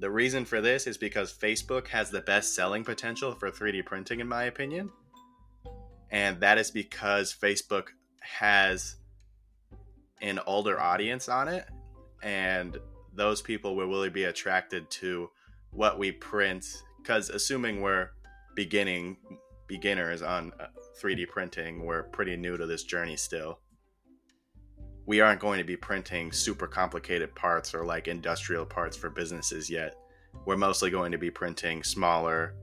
The 0.00 0.10
reason 0.10 0.46
for 0.46 0.62
this 0.62 0.86
is 0.86 0.96
because 0.96 1.32
Facebook 1.32 1.88
has 1.88 2.10
the 2.10 2.22
best 2.22 2.54
selling 2.54 2.82
potential 2.82 3.34
for 3.34 3.50
3D 3.50 3.84
printing, 3.84 4.20
in 4.20 4.26
my 4.26 4.44
opinion. 4.44 4.90
And 6.10 6.40
that 6.40 6.56
is 6.56 6.70
because 6.70 7.34
Facebook 7.34 7.88
has 8.20 8.96
an 10.22 10.40
older 10.46 10.80
audience 10.80 11.28
on 11.28 11.48
it. 11.48 11.66
And 12.22 12.78
those 13.14 13.42
people 13.42 13.76
will 13.76 13.88
really 13.88 14.10
be 14.10 14.24
attracted 14.24 14.90
to 14.92 15.30
what 15.70 15.98
we 15.98 16.10
print 16.10 16.64
because 17.02 17.28
assuming 17.28 17.82
we're 17.82 18.10
beginning 18.54 19.18
beginners 19.74 20.22
on 20.22 20.52
3D 21.02 21.24
uh, 21.24 21.32
printing, 21.32 21.84
we're 21.84 22.04
pretty 22.04 22.36
new 22.36 22.56
to 22.56 22.64
this 22.64 22.84
journey 22.84 23.16
still. 23.16 23.58
We 25.04 25.20
aren't 25.20 25.40
going 25.40 25.58
to 25.58 25.64
be 25.64 25.76
printing 25.76 26.30
super 26.30 26.68
complicated 26.68 27.34
parts 27.34 27.74
or 27.74 27.84
like 27.84 28.06
industrial 28.06 28.66
parts 28.66 28.96
for 28.96 29.10
businesses 29.10 29.68
yet. 29.68 29.96
We're 30.46 30.56
mostly 30.56 30.90
going 30.90 31.10
to 31.10 31.18
be 31.18 31.28
printing 31.28 31.82
smaller 31.82 32.54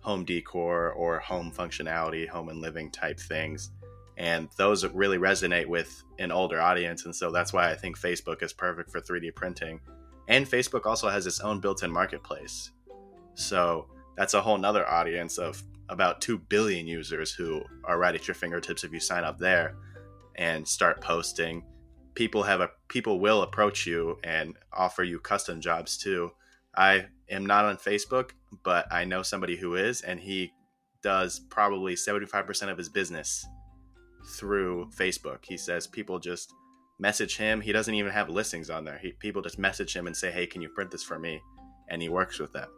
home 0.00 0.24
decor 0.24 0.90
or 0.90 1.20
home 1.20 1.52
functionality, 1.52 2.28
home 2.28 2.48
and 2.48 2.60
living 2.60 2.90
type 2.90 3.20
things. 3.20 3.70
And 4.16 4.48
those 4.58 4.84
really 4.86 5.18
resonate 5.18 5.66
with 5.66 6.02
an 6.18 6.32
older 6.32 6.60
audience. 6.60 7.04
And 7.04 7.14
so 7.14 7.30
that's 7.30 7.52
why 7.52 7.70
I 7.70 7.76
think 7.76 7.96
Facebook 7.96 8.42
is 8.42 8.52
perfect 8.52 8.90
for 8.90 9.00
3D 9.00 9.36
printing. 9.36 9.78
And 10.26 10.44
Facebook 10.46 10.84
also 10.84 11.08
has 11.08 11.28
its 11.28 11.38
own 11.38 11.60
built 11.60 11.84
in 11.84 11.92
marketplace. 11.92 12.72
So 13.34 13.86
that's 14.16 14.34
a 14.34 14.40
whole 14.40 14.58
nother 14.58 14.88
audience 14.88 15.38
of 15.38 15.62
about 15.88 16.20
2 16.20 16.38
billion 16.38 16.86
users 16.86 17.32
who 17.32 17.62
are 17.84 17.98
right 17.98 18.14
at 18.14 18.26
your 18.26 18.34
fingertips 18.34 18.84
if 18.84 18.92
you 18.92 19.00
sign 19.00 19.24
up 19.24 19.38
there 19.38 19.76
and 20.36 20.66
start 20.66 21.00
posting. 21.00 21.64
People 22.14 22.42
have 22.42 22.60
a 22.60 22.70
people 22.88 23.20
will 23.20 23.42
approach 23.42 23.86
you 23.86 24.18
and 24.24 24.54
offer 24.72 25.04
you 25.04 25.20
custom 25.20 25.60
jobs 25.60 25.96
too. 25.98 26.30
I 26.74 27.06
am 27.30 27.46
not 27.46 27.64
on 27.64 27.76
Facebook, 27.76 28.30
but 28.64 28.90
I 28.92 29.04
know 29.04 29.22
somebody 29.22 29.56
who 29.56 29.74
is, 29.74 30.02
and 30.02 30.20
he 30.20 30.52
does 31.02 31.40
probably 31.50 31.94
75% 31.94 32.70
of 32.70 32.78
his 32.78 32.88
business 32.88 33.46
through 34.38 34.90
Facebook. 34.96 35.44
He 35.44 35.56
says 35.56 35.86
people 35.86 36.18
just 36.18 36.52
message 36.98 37.36
him. 37.36 37.60
He 37.60 37.72
doesn't 37.72 37.94
even 37.94 38.12
have 38.12 38.28
listings 38.28 38.70
on 38.70 38.84
there. 38.84 38.98
He, 38.98 39.12
people 39.12 39.42
just 39.42 39.58
message 39.58 39.94
him 39.94 40.06
and 40.06 40.16
say, 40.16 40.30
"Hey, 40.30 40.46
can 40.46 40.62
you 40.62 40.68
print 40.70 40.90
this 40.90 41.04
for 41.04 41.18
me?" 41.18 41.40
And 41.88 42.02
he 42.02 42.08
works 42.08 42.38
with 42.38 42.52
them. 42.52 42.68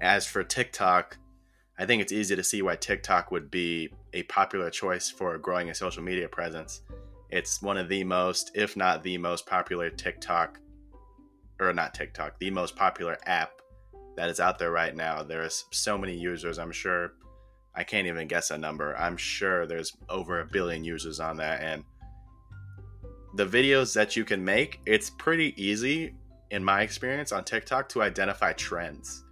As 0.00 0.26
for 0.26 0.42
TikTok, 0.42 1.18
I 1.78 1.84
think 1.84 2.00
it's 2.00 2.12
easy 2.12 2.34
to 2.34 2.42
see 2.42 2.62
why 2.62 2.76
TikTok 2.76 3.30
would 3.30 3.50
be 3.50 3.90
a 4.14 4.22
popular 4.24 4.70
choice 4.70 5.10
for 5.10 5.36
growing 5.38 5.70
a 5.70 5.74
social 5.74 6.02
media 6.02 6.28
presence. 6.28 6.80
It's 7.28 7.60
one 7.60 7.76
of 7.76 7.88
the 7.88 8.02
most, 8.04 8.50
if 8.54 8.76
not 8.76 9.02
the 9.02 9.18
most 9.18 9.46
popular 9.46 9.90
TikTok, 9.90 10.58
or 11.60 11.72
not 11.72 11.94
TikTok, 11.94 12.38
the 12.38 12.50
most 12.50 12.76
popular 12.76 13.18
app 13.26 13.52
that 14.16 14.30
is 14.30 14.40
out 14.40 14.58
there 14.58 14.72
right 14.72 14.96
now. 14.96 15.22
There's 15.22 15.66
so 15.70 15.98
many 15.98 16.16
users. 16.16 16.58
I'm 16.58 16.72
sure 16.72 17.12
I 17.74 17.84
can't 17.84 18.06
even 18.06 18.26
guess 18.26 18.50
a 18.50 18.58
number. 18.58 18.96
I'm 18.96 19.16
sure 19.16 19.66
there's 19.66 19.96
over 20.08 20.40
a 20.40 20.46
billion 20.46 20.82
users 20.82 21.20
on 21.20 21.36
that. 21.36 21.62
And 21.62 21.84
the 23.36 23.46
videos 23.46 23.94
that 23.94 24.16
you 24.16 24.24
can 24.24 24.44
make, 24.44 24.80
it's 24.86 25.10
pretty 25.10 25.54
easy, 25.62 26.14
in 26.50 26.64
my 26.64 26.82
experience, 26.82 27.32
on 27.32 27.44
TikTok 27.44 27.88
to 27.90 28.02
identify 28.02 28.54
trends. 28.54 29.24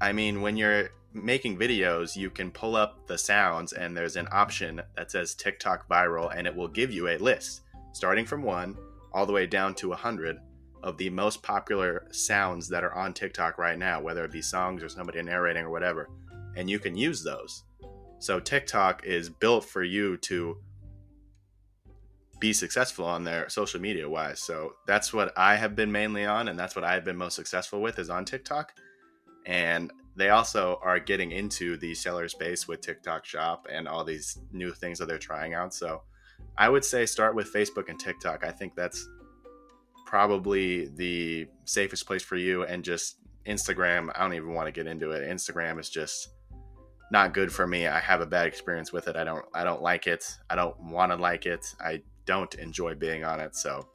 I 0.00 0.12
mean, 0.12 0.42
when 0.42 0.56
you're 0.56 0.90
making 1.12 1.58
videos, 1.58 2.16
you 2.16 2.30
can 2.30 2.50
pull 2.50 2.76
up 2.76 3.06
the 3.06 3.18
sounds, 3.18 3.72
and 3.72 3.96
there's 3.96 4.16
an 4.16 4.28
option 4.30 4.80
that 4.96 5.10
says 5.10 5.34
TikTok 5.34 5.88
viral, 5.88 6.32
and 6.34 6.46
it 6.46 6.54
will 6.54 6.68
give 6.68 6.92
you 6.92 7.08
a 7.08 7.18
list 7.18 7.62
starting 7.92 8.24
from 8.24 8.42
one 8.42 8.76
all 9.12 9.26
the 9.26 9.32
way 9.32 9.46
down 9.46 9.74
to 9.74 9.88
100 9.88 10.38
of 10.82 10.96
the 10.96 11.10
most 11.10 11.42
popular 11.42 12.06
sounds 12.12 12.68
that 12.68 12.84
are 12.84 12.94
on 12.94 13.12
TikTok 13.12 13.58
right 13.58 13.78
now, 13.78 14.00
whether 14.00 14.24
it 14.24 14.30
be 14.30 14.42
songs 14.42 14.82
or 14.82 14.88
somebody 14.88 15.20
narrating 15.22 15.64
or 15.64 15.70
whatever. 15.70 16.08
And 16.56 16.70
you 16.70 16.78
can 16.78 16.96
use 16.96 17.24
those. 17.24 17.64
So 18.20 18.38
TikTok 18.38 19.04
is 19.04 19.28
built 19.28 19.64
for 19.64 19.82
you 19.82 20.16
to 20.18 20.58
be 22.38 22.52
successful 22.52 23.04
on 23.04 23.24
their 23.24 23.48
social 23.48 23.80
media 23.80 24.08
wise. 24.08 24.40
So 24.40 24.74
that's 24.86 25.12
what 25.12 25.32
I 25.36 25.56
have 25.56 25.74
been 25.74 25.90
mainly 25.90 26.24
on, 26.24 26.46
and 26.46 26.56
that's 26.56 26.76
what 26.76 26.84
I've 26.84 27.04
been 27.04 27.16
most 27.16 27.34
successful 27.34 27.80
with 27.80 27.98
is 27.98 28.10
on 28.10 28.24
TikTok 28.24 28.72
and 29.48 29.90
they 30.14 30.28
also 30.28 30.78
are 30.82 31.00
getting 31.00 31.32
into 31.32 31.78
the 31.78 31.94
seller 31.94 32.28
space 32.28 32.68
with 32.68 32.82
TikTok 32.82 33.24
Shop 33.24 33.66
and 33.72 33.88
all 33.88 34.04
these 34.04 34.38
new 34.52 34.72
things 34.72 34.98
that 34.98 35.06
they're 35.06 35.18
trying 35.18 35.54
out. 35.54 35.72
So 35.72 36.02
I 36.56 36.68
would 36.68 36.84
say 36.84 37.06
start 37.06 37.34
with 37.34 37.52
Facebook 37.52 37.88
and 37.88 37.98
TikTok. 37.98 38.44
I 38.44 38.50
think 38.50 38.74
that's 38.76 39.08
probably 40.04 40.88
the 40.88 41.46
safest 41.64 42.06
place 42.06 42.22
for 42.22 42.36
you. 42.36 42.64
And 42.64 42.84
just 42.84 43.16
Instagram, 43.46 44.10
I 44.14 44.20
don't 44.20 44.34
even 44.34 44.52
want 44.52 44.66
to 44.66 44.72
get 44.72 44.86
into 44.86 45.12
it. 45.12 45.26
Instagram 45.26 45.80
is 45.80 45.88
just 45.88 46.28
not 47.10 47.32
good 47.32 47.50
for 47.50 47.66
me. 47.66 47.86
I 47.86 47.98
have 48.00 48.20
a 48.20 48.26
bad 48.26 48.46
experience 48.46 48.92
with 48.92 49.08
it. 49.08 49.16
I 49.16 49.24
don't 49.24 49.46
I 49.54 49.64
don't 49.64 49.80
like 49.80 50.06
it. 50.06 50.30
I 50.50 50.56
don't 50.56 50.78
want 50.78 51.10
to 51.10 51.16
like 51.16 51.46
it. 51.46 51.74
I 51.80 52.02
don't 52.26 52.54
enjoy 52.56 52.96
being 52.96 53.24
on 53.24 53.40
it. 53.40 53.56
So 53.56 53.88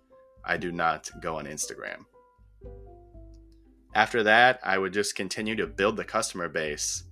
I 0.44 0.58
do 0.58 0.72
not 0.72 1.12
go 1.22 1.38
on 1.38 1.46
Instagram. 1.46 2.06
After 3.96 4.24
that, 4.24 4.60
I 4.64 4.80
would 4.80 4.92
just 4.92 5.16
continue 5.16 5.56
to 5.56 5.68
build 5.68 5.98
the 5.98 6.04
customer 6.04 6.50
base, 6.50 7.04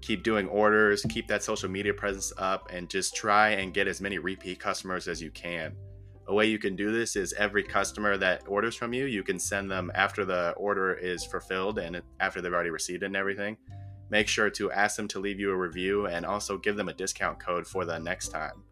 keep 0.00 0.24
doing 0.24 0.48
orders, 0.48 1.06
keep 1.08 1.28
that 1.28 1.44
social 1.44 1.68
media 1.68 1.94
presence 1.94 2.32
up, 2.38 2.68
and 2.72 2.90
just 2.90 3.14
try 3.14 3.50
and 3.50 3.72
get 3.72 3.86
as 3.86 4.00
many 4.00 4.18
repeat 4.18 4.58
customers 4.58 5.06
as 5.06 5.22
you 5.22 5.30
can. 5.30 5.76
A 6.26 6.34
way 6.34 6.46
you 6.46 6.58
can 6.58 6.74
do 6.74 6.90
this 6.90 7.14
is 7.14 7.34
every 7.34 7.62
customer 7.62 8.16
that 8.16 8.42
orders 8.48 8.74
from 8.74 8.92
you, 8.92 9.04
you 9.04 9.22
can 9.22 9.38
send 9.38 9.70
them 9.70 9.92
after 9.94 10.24
the 10.24 10.54
order 10.56 10.94
is 10.94 11.24
fulfilled 11.24 11.78
and 11.78 12.02
after 12.18 12.40
they've 12.40 12.52
already 12.52 12.70
received 12.70 13.04
it 13.04 13.06
and 13.06 13.16
everything. 13.16 13.56
Make 14.10 14.26
sure 14.26 14.50
to 14.50 14.72
ask 14.72 14.96
them 14.96 15.08
to 15.08 15.20
leave 15.20 15.38
you 15.38 15.52
a 15.52 15.56
review 15.56 16.06
and 16.06 16.26
also 16.26 16.58
give 16.58 16.76
them 16.76 16.88
a 16.88 16.94
discount 16.94 17.38
code 17.38 17.66
for 17.66 17.84
the 17.84 17.98
next 17.98 18.28
time. 18.28 18.64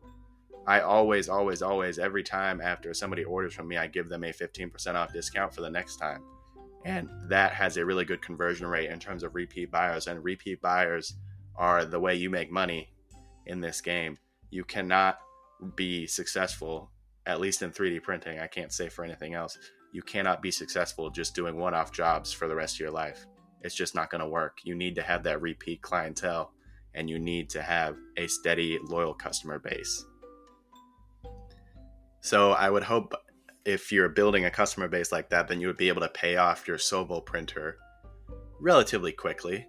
I 0.67 0.81
always, 0.81 1.29
always, 1.29 1.63
always, 1.63 1.99
every 1.99 2.25
time 2.25 2.61
after 2.61 2.93
somebody 2.93 3.23
orders 3.23 3.55
from 3.55 3.69
me, 3.69 3.77
I 3.77 3.87
give 3.87 4.09
them 4.09 4.25
a 4.25 4.33
15% 4.33 4.95
off 4.95 5.13
discount 5.13 5.55
for 5.55 5.61
the 5.61 5.71
next 5.71 5.97
time 5.97 6.23
and 6.85 7.09
that 7.29 7.53
has 7.53 7.77
a 7.77 7.85
really 7.85 8.05
good 8.05 8.23
conversion 8.23 8.67
rate 8.67 8.91
in 8.91 8.99
terms 8.99 9.23
of 9.23 9.35
repeat 9.35 9.71
buyers. 9.71 10.07
And 10.07 10.23
repeat 10.23 10.61
buyers 10.61 11.15
are 11.57 11.85
the 11.85 12.01
way 12.01 12.15
you 12.15 12.31
make 12.31 12.51
money 12.51 12.93
in 13.47 13.61
this 13.61 13.81
game. 13.81 14.19
You 14.51 14.65
cannot 14.65 15.19
be 15.77 16.07
successful 16.07 16.91
at 17.25 17.41
least 17.41 17.63
in 17.63 17.71
3d 17.71 18.03
printing 18.03 18.41
i 18.41 18.49
can't 18.49 18.73
say 18.73 18.89
for 18.89 19.05
anything 19.05 19.33
else 19.33 19.57
you 19.93 20.03
cannot 20.03 20.43
be 20.43 20.51
successful 20.51 21.11
just 21.11 21.35
doing 21.35 21.57
one-off 21.57 21.93
jobs 21.93 22.33
for 22.33 22.49
the 22.49 22.57
rest 22.57 22.77
of 22.77 22.81
your 22.81 22.91
life. 22.91 23.27
It's 23.61 23.75
just 23.75 23.95
not 23.95 24.11
going 24.11 24.23
to 24.23 24.27
work. 24.29 24.59
You 24.65 24.75
need 24.75 24.95
to 24.97 25.03
have 25.03 25.23
that 25.25 25.43
repeat 25.43 25.83
clientele 25.83 26.53
and 26.95 27.09
you 27.09 27.19
need 27.19 27.51
to 27.51 27.63
have 27.63 27.97
a 28.17 28.27
steady 28.27 28.79
loyal 28.83 29.15
customer 29.15 29.59
base. 29.59 30.05
So 32.21 32.53
i 32.53 32.71
would 32.71 32.83
hope 32.83 33.15
if 33.65 33.93
you're 33.93 34.09
building 34.09 34.45
a 34.45 34.51
customer 34.51 34.89
base 34.89 35.13
like 35.13 35.31
that, 35.31 35.49
then 35.49 35.61
you 35.61 35.67
would 35.67 35.77
be 35.77 35.89
able 35.89 36.03
to 36.03 36.09
pay 36.09 36.37
off 36.37 36.67
your 36.67 36.79
Sovol 36.79 37.25
printer 37.25 37.79
relatively 38.61 39.13
quickly. 39.13 39.67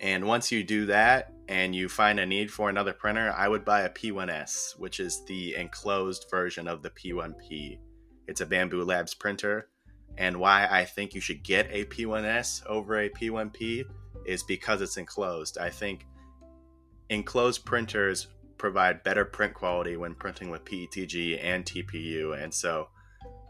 And 0.00 0.26
once 0.26 0.52
you 0.52 0.64
do 0.64 0.86
that 0.86 1.32
and 1.48 1.74
you 1.74 1.88
find 1.88 2.20
a 2.20 2.26
need 2.26 2.50
for 2.50 2.68
another 2.68 2.92
printer, 2.92 3.32
I 3.36 3.48
would 3.48 3.64
buy 3.64 3.82
a 3.82 3.90
P1S, 3.90 4.78
which 4.78 5.00
is 5.00 5.24
the 5.26 5.54
enclosed 5.54 6.26
version 6.30 6.68
of 6.68 6.82
the 6.82 6.90
P1P. 6.90 7.78
It's 8.26 8.40
a 8.40 8.46
Bambu 8.46 8.86
Labs 8.86 9.14
printer. 9.14 9.68
And 10.16 10.38
why 10.38 10.68
I 10.70 10.84
think 10.84 11.14
you 11.14 11.20
should 11.20 11.42
get 11.42 11.68
a 11.70 11.84
P1S 11.86 12.66
over 12.66 13.00
a 13.00 13.08
P1P 13.08 13.84
is 14.26 14.42
because 14.42 14.80
it's 14.80 14.96
enclosed. 14.96 15.58
I 15.58 15.70
think 15.70 16.06
enclosed 17.08 17.64
printers 17.64 18.28
provide 18.58 19.02
better 19.02 19.24
print 19.24 19.54
quality 19.54 19.96
when 19.96 20.14
printing 20.14 20.50
with 20.50 20.64
PETG 20.64 21.42
and 21.42 21.64
TPU. 21.64 22.40
And 22.42 22.52
so 22.52 22.88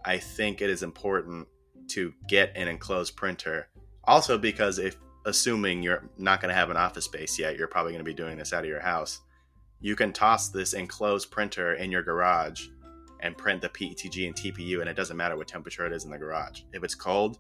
I 0.04 0.18
think 0.18 0.60
it 0.60 0.70
is 0.70 0.82
important 0.82 1.48
to 1.88 2.12
get 2.28 2.52
an 2.56 2.68
enclosed 2.68 3.16
printer. 3.16 3.68
Also, 4.04 4.38
because 4.38 4.78
if 4.78 4.96
assuming 5.26 5.82
you're 5.82 6.08
not 6.18 6.40
going 6.40 6.50
to 6.50 6.54
have 6.54 6.70
an 6.70 6.76
office 6.76 7.06
space 7.06 7.38
yet, 7.38 7.56
you're 7.56 7.68
probably 7.68 7.92
going 7.92 8.04
to 8.04 8.10
be 8.10 8.14
doing 8.14 8.36
this 8.36 8.52
out 8.52 8.64
of 8.64 8.70
your 8.70 8.80
house. 8.80 9.20
You 9.80 9.96
can 9.96 10.12
toss 10.12 10.48
this 10.48 10.72
enclosed 10.72 11.30
printer 11.30 11.74
in 11.74 11.90
your 11.90 12.02
garage 12.02 12.66
and 13.20 13.36
print 13.36 13.62
the 13.62 13.68
PETG 13.68 14.26
and 14.26 14.34
TPU, 14.34 14.80
and 14.80 14.88
it 14.88 14.96
doesn't 14.96 15.16
matter 15.16 15.36
what 15.36 15.48
temperature 15.48 15.86
it 15.86 15.92
is 15.92 16.04
in 16.04 16.10
the 16.10 16.18
garage. 16.18 16.62
If 16.72 16.84
it's 16.84 16.94
cold, 16.94 17.38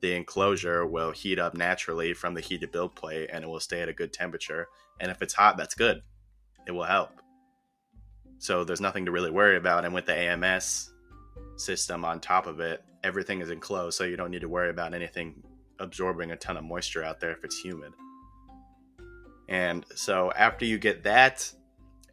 the 0.00 0.14
enclosure 0.14 0.86
will 0.86 1.10
heat 1.10 1.38
up 1.38 1.54
naturally 1.54 2.12
from 2.12 2.34
the 2.34 2.40
heated 2.40 2.70
build 2.70 2.94
plate 2.94 3.30
and 3.32 3.42
it 3.42 3.48
will 3.48 3.60
stay 3.60 3.80
at 3.80 3.88
a 3.88 3.94
good 3.94 4.12
temperature. 4.12 4.68
And 5.00 5.10
if 5.10 5.22
it's 5.22 5.34
hot, 5.34 5.56
that's 5.56 5.74
good. 5.74 6.02
It 6.66 6.72
will 6.72 6.84
help. 6.84 7.10
So 8.38 8.64
there's 8.64 8.80
nothing 8.80 9.06
to 9.06 9.10
really 9.10 9.30
worry 9.30 9.56
about. 9.56 9.84
And 9.84 9.94
with 9.94 10.06
the 10.06 10.14
AMS 10.14 10.92
system 11.56 12.04
on 12.04 12.20
top 12.20 12.46
of 12.46 12.60
it, 12.60 12.84
everything 13.04 13.40
is 13.40 13.50
enclosed, 13.50 13.96
so 13.96 14.04
you 14.04 14.16
don't 14.16 14.30
need 14.30 14.40
to 14.40 14.48
worry 14.48 14.70
about 14.70 14.94
anything 14.94 15.42
absorbing 15.78 16.30
a 16.30 16.36
ton 16.36 16.56
of 16.56 16.64
moisture 16.64 17.04
out 17.04 17.20
there 17.20 17.32
if 17.32 17.44
it's 17.44 17.58
humid. 17.58 17.92
And 19.48 19.84
so 19.94 20.32
after 20.32 20.64
you 20.64 20.78
get 20.78 21.04
that, 21.04 21.50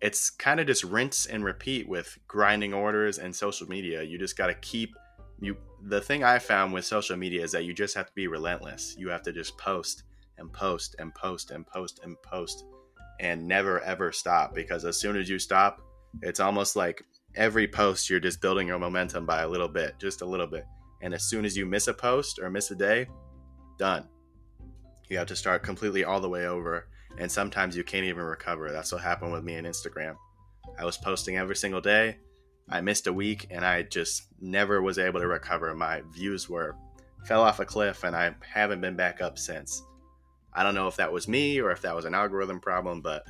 it's 0.01 0.29
kind 0.29 0.59
of 0.59 0.67
just 0.67 0.83
rinse 0.83 1.25
and 1.25 1.43
repeat 1.43 1.87
with 1.87 2.17
grinding 2.27 2.73
orders 2.73 3.17
and 3.19 3.35
social 3.35 3.67
media. 3.67 4.03
You 4.03 4.19
just 4.19 4.37
got 4.37 4.47
to 4.47 4.53
keep 4.55 4.95
you 5.39 5.57
the 5.85 5.99
thing 5.99 6.23
I 6.23 6.39
found 6.39 6.73
with 6.73 6.85
social 6.85 7.17
media 7.17 7.43
is 7.43 7.51
that 7.51 7.65
you 7.65 7.73
just 7.73 7.95
have 7.95 8.05
to 8.07 8.13
be 8.13 8.27
relentless. 8.27 8.95
You 8.97 9.09
have 9.09 9.21
to 9.23 9.33
just 9.33 9.57
post 9.57 10.03
and 10.37 10.51
post 10.51 10.95
and 10.99 11.13
post 11.13 11.51
and 11.51 11.65
post 11.65 11.99
and 12.03 12.15
post 12.21 12.65
and 13.19 13.47
never 13.47 13.81
ever 13.81 14.11
stop 14.11 14.55
because 14.55 14.85
as 14.85 14.97
soon 14.97 15.17
as 15.17 15.29
you 15.29 15.39
stop, 15.39 15.81
it's 16.21 16.39
almost 16.39 16.75
like 16.75 17.03
every 17.35 17.67
post 17.67 18.09
you're 18.09 18.19
just 18.19 18.41
building 18.41 18.67
your 18.67 18.79
momentum 18.79 19.25
by 19.25 19.41
a 19.41 19.47
little 19.47 19.67
bit, 19.67 19.95
just 19.99 20.21
a 20.21 20.25
little 20.25 20.47
bit. 20.47 20.65
And 21.01 21.13
as 21.13 21.23
soon 21.23 21.45
as 21.45 21.57
you 21.57 21.65
miss 21.65 21.87
a 21.87 21.93
post 21.93 22.39
or 22.39 22.49
miss 22.49 22.71
a 22.71 22.75
day, 22.75 23.07
done. 23.77 24.07
You 25.09 25.17
have 25.17 25.27
to 25.27 25.35
start 25.35 25.63
completely 25.63 26.03
all 26.03 26.21
the 26.21 26.29
way 26.29 26.47
over. 26.47 26.87
And 27.17 27.31
sometimes 27.31 27.75
you 27.75 27.83
can't 27.83 28.05
even 28.05 28.23
recover. 28.23 28.71
That's 28.71 28.91
what 28.91 29.01
happened 29.01 29.33
with 29.33 29.43
me 29.43 29.57
on 29.57 29.65
Instagram. 29.65 30.15
I 30.79 30.85
was 30.85 30.97
posting 30.97 31.37
every 31.37 31.55
single 31.55 31.81
day. 31.81 32.17
I 32.69 32.81
missed 32.81 33.07
a 33.07 33.13
week 33.13 33.47
and 33.51 33.65
I 33.65 33.83
just 33.83 34.27
never 34.39 34.81
was 34.81 34.97
able 34.97 35.19
to 35.19 35.27
recover. 35.27 35.75
My 35.75 36.01
views 36.11 36.49
were 36.49 36.75
fell 37.25 37.41
off 37.41 37.59
a 37.59 37.65
cliff 37.65 38.03
and 38.03 38.15
I 38.15 38.33
haven't 38.41 38.81
been 38.81 38.95
back 38.95 39.21
up 39.21 39.37
since. 39.37 39.83
I 40.53 40.63
don't 40.63 40.75
know 40.75 40.87
if 40.87 40.95
that 40.97 41.11
was 41.11 41.27
me 41.27 41.59
or 41.59 41.71
if 41.71 41.81
that 41.81 41.95
was 41.95 42.05
an 42.05 42.13
algorithm 42.13 42.59
problem, 42.59 43.01
but 43.01 43.25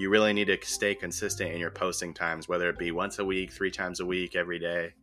you 0.00 0.08
really 0.08 0.32
need 0.32 0.46
to 0.46 0.56
stay 0.62 0.94
consistent 0.94 1.52
in 1.52 1.58
your 1.58 1.70
posting 1.70 2.14
times, 2.14 2.48
whether 2.48 2.70
it 2.70 2.78
be 2.78 2.90
once 2.90 3.18
a 3.18 3.24
week, 3.24 3.52
three 3.52 3.70
times 3.70 4.00
a 4.00 4.06
week, 4.06 4.34
every 4.34 4.58
day. 4.58 4.94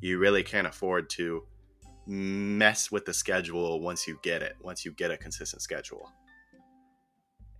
You 0.00 0.18
really 0.18 0.42
can't 0.42 0.66
afford 0.66 1.10
to 1.10 1.44
mess 2.06 2.90
with 2.90 3.04
the 3.04 3.12
schedule 3.12 3.82
once 3.82 4.08
you 4.08 4.18
get 4.22 4.40
it, 4.40 4.56
once 4.62 4.82
you 4.82 4.92
get 4.92 5.10
a 5.10 5.16
consistent 5.18 5.60
schedule. 5.60 6.10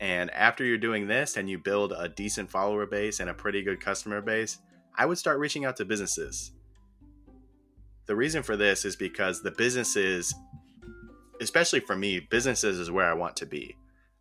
And 0.01 0.31
after 0.31 0.65
you're 0.65 0.79
doing 0.79 1.07
this 1.07 1.37
and 1.37 1.51
you 1.51 1.59
build 1.59 1.93
a 1.93 2.09
decent 2.09 2.51
follower 2.51 2.87
base 2.87 3.21
and 3.21 3.29
a 3.29 3.35
pretty 3.35 3.63
good 3.63 3.79
customer 3.79 4.23
base, 4.23 4.59
I 4.97 5.05
would 5.05 5.19
start 5.19 5.39
reaching 5.39 5.67
out 5.67 5.77
to 5.77 5.85
businesses. 5.85 6.53
The 8.07 8.17
reason 8.17 8.43
for 8.43 8.57
this 8.57 8.87
is 8.87 8.97
because 8.97 9.43
the 9.43 9.51
businesses, 9.51 10.35
especially 11.43 11.81
for 11.81 11.95
me, 11.95 12.21
businesses 12.21 12.79
is 12.79 12.91
where 12.91 13.05
I 13.05 13.13
want 13.13 13.37
to 13.37 13.45
be. 13.45 13.77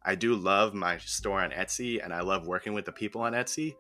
I 0.06 0.16
do 0.16 0.36
love 0.36 0.74
my 0.74 0.98
store 1.00 1.42
on 1.42 1.52
Etsy 1.52 2.04
and 2.04 2.14
I 2.14 2.22
love 2.22 2.48
working 2.48 2.74
with 2.74 2.86
the 2.86 2.92
people 2.92 3.22
on 3.22 3.34
Etsy, 3.34 3.76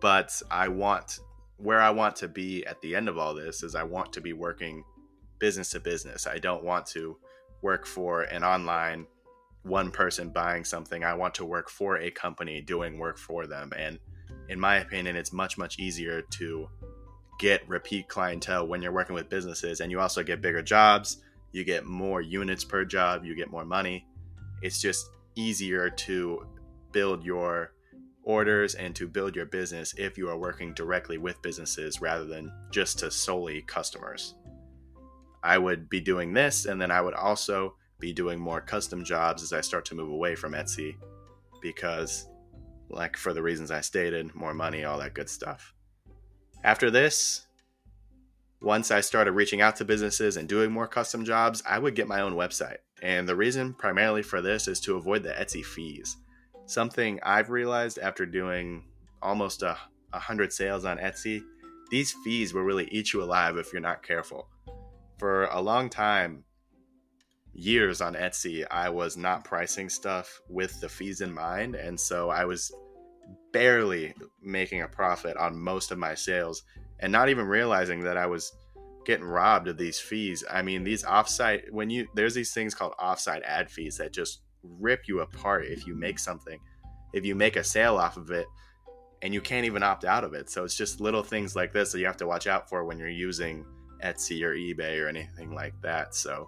but 0.00 0.42
I 0.50 0.68
want 0.68 1.20
where 1.56 1.80
I 1.80 1.90
want 1.90 2.16
to 2.16 2.28
be 2.28 2.66
at 2.66 2.80
the 2.80 2.96
end 2.96 3.08
of 3.08 3.16
all 3.16 3.32
this 3.32 3.62
is 3.62 3.76
I 3.76 3.84
want 3.84 4.12
to 4.14 4.20
be 4.20 4.32
working 4.32 4.82
business 5.38 5.70
to 5.70 5.80
business. 5.80 6.26
I 6.26 6.38
don't 6.38 6.64
want 6.64 6.86
to 6.86 7.16
work 7.62 7.86
for 7.86 8.22
an 8.22 8.42
online 8.42 9.06
one 9.62 9.90
person 9.90 10.30
buying 10.30 10.64
something. 10.64 11.04
I 11.04 11.14
want 11.14 11.34
to 11.36 11.44
work 11.44 11.70
for 11.70 11.98
a 11.98 12.10
company 12.10 12.60
doing 12.60 12.98
work 12.98 13.18
for 13.18 13.46
them. 13.46 13.72
And 13.76 13.98
in 14.48 14.58
my 14.58 14.76
opinion, 14.76 15.16
it's 15.16 15.32
much, 15.32 15.56
much 15.56 15.78
easier 15.78 16.22
to 16.22 16.68
get 17.38 17.66
repeat 17.68 18.08
clientele 18.08 18.66
when 18.66 18.82
you're 18.82 18.92
working 18.92 19.14
with 19.14 19.28
businesses. 19.28 19.80
And 19.80 19.90
you 19.90 20.00
also 20.00 20.22
get 20.22 20.42
bigger 20.42 20.62
jobs, 20.62 21.18
you 21.52 21.64
get 21.64 21.86
more 21.86 22.20
units 22.20 22.64
per 22.64 22.84
job, 22.84 23.24
you 23.24 23.34
get 23.34 23.50
more 23.50 23.64
money. 23.64 24.06
It's 24.60 24.80
just 24.80 25.08
easier 25.34 25.90
to 25.90 26.46
build 26.92 27.24
your 27.24 27.72
orders 28.22 28.74
and 28.74 28.94
to 28.96 29.06
build 29.06 29.36
your 29.36 29.46
business 29.46 29.94
if 29.98 30.16
you 30.16 30.28
are 30.28 30.38
working 30.38 30.72
directly 30.74 31.18
with 31.18 31.42
businesses 31.42 32.00
rather 32.00 32.24
than 32.24 32.52
just 32.70 32.98
to 32.98 33.10
solely 33.10 33.62
customers. 33.62 34.34
I 35.42 35.58
would 35.58 35.90
be 35.90 36.00
doing 36.00 36.32
this, 36.32 36.64
and 36.64 36.80
then 36.80 36.90
I 36.90 37.02
would 37.02 37.14
also 37.14 37.76
be 38.00 38.12
doing 38.12 38.38
more 38.38 38.60
custom 38.60 39.04
jobs 39.04 39.42
as 39.42 39.52
I 39.52 39.60
start 39.60 39.84
to 39.86 39.94
move 39.94 40.10
away 40.10 40.34
from 40.34 40.52
Etsy 40.52 40.96
because, 41.60 42.26
like, 42.88 43.16
for 43.16 43.34
the 43.34 43.42
reasons 43.42 43.70
I 43.70 43.82
stated, 43.82 44.34
more 44.34 44.54
money, 44.54 44.84
all 44.84 44.98
that 44.98 45.14
good 45.14 45.28
stuff. 45.28 45.74
After 46.62 46.90
this, 46.90 47.46
once 48.60 48.90
I 48.90 49.00
started 49.00 49.32
reaching 49.32 49.60
out 49.60 49.76
to 49.76 49.84
businesses 49.84 50.36
and 50.36 50.48
doing 50.48 50.72
more 50.72 50.86
custom 50.86 51.24
jobs, 51.24 51.62
I 51.66 51.78
would 51.78 51.94
get 51.94 52.08
my 52.08 52.20
own 52.20 52.34
website. 52.34 52.78
And 53.02 53.28
the 53.28 53.36
reason 53.36 53.74
primarily 53.74 54.22
for 54.22 54.40
this 54.40 54.68
is 54.68 54.80
to 54.80 54.96
avoid 54.96 55.22
the 55.22 55.30
Etsy 55.30 55.64
fees. 55.64 56.16
Something 56.66 57.20
I've 57.22 57.50
realized 57.50 57.98
after 57.98 58.24
doing 58.24 58.84
almost 59.20 59.62
a, 59.62 59.76
a 60.12 60.18
hundred 60.18 60.52
sales 60.52 60.84
on 60.84 60.98
Etsy, 60.98 61.42
these 61.90 62.14
fees 62.24 62.54
will 62.54 62.62
really 62.62 62.88
eat 62.90 63.12
you 63.12 63.22
alive 63.22 63.58
if 63.58 63.72
you're 63.72 63.82
not 63.82 64.02
careful 64.02 64.48
for 65.18 65.46
a 65.46 65.60
long 65.60 65.88
time, 65.88 66.44
years 67.52 68.00
on 68.00 68.14
Etsy, 68.14 68.64
I 68.70 68.88
was 68.88 69.16
not 69.16 69.44
pricing 69.44 69.88
stuff 69.88 70.40
with 70.48 70.80
the 70.80 70.88
fees 70.88 71.20
in 71.20 71.32
mind. 71.32 71.76
And 71.76 71.98
so 71.98 72.30
I 72.30 72.44
was 72.44 72.72
barely 73.52 74.14
making 74.42 74.82
a 74.82 74.88
profit 74.88 75.36
on 75.36 75.58
most 75.58 75.90
of 75.90 75.98
my 75.98 76.14
sales 76.14 76.62
and 77.00 77.12
not 77.12 77.28
even 77.28 77.46
realizing 77.46 78.00
that 78.00 78.16
I 78.16 78.26
was 78.26 78.52
getting 79.04 79.24
robbed 79.24 79.68
of 79.68 79.76
these 79.76 79.98
fees. 79.98 80.44
I 80.50 80.62
mean, 80.62 80.84
these 80.84 81.04
offsite, 81.04 81.70
when 81.70 81.90
you, 81.90 82.08
there's 82.14 82.34
these 82.34 82.52
things 82.52 82.74
called 82.74 82.94
offsite 82.98 83.42
ad 83.44 83.70
fees 83.70 83.98
that 83.98 84.12
just 84.12 84.40
rip 84.62 85.06
you 85.06 85.20
apart 85.20 85.66
if 85.66 85.86
you 85.86 85.94
make 85.94 86.18
something. 86.18 86.58
If 87.12 87.24
you 87.24 87.34
make 87.34 87.56
a 87.56 87.64
sale 87.64 87.96
off 87.96 88.16
of 88.16 88.30
it, 88.30 88.46
and 89.24 89.32
you 89.32 89.40
can't 89.40 89.64
even 89.64 89.82
opt 89.82 90.04
out 90.04 90.22
of 90.22 90.34
it. 90.34 90.50
So 90.50 90.64
it's 90.64 90.76
just 90.76 91.00
little 91.00 91.22
things 91.22 91.56
like 91.56 91.72
this 91.72 91.92
that 91.92 91.98
you 91.98 92.04
have 92.04 92.18
to 92.18 92.26
watch 92.26 92.46
out 92.46 92.68
for 92.68 92.84
when 92.84 92.98
you're 92.98 93.08
using 93.08 93.64
Etsy 94.04 94.42
or 94.42 94.54
eBay 94.54 95.02
or 95.02 95.08
anything 95.08 95.54
like 95.54 95.72
that. 95.80 96.14
So 96.14 96.46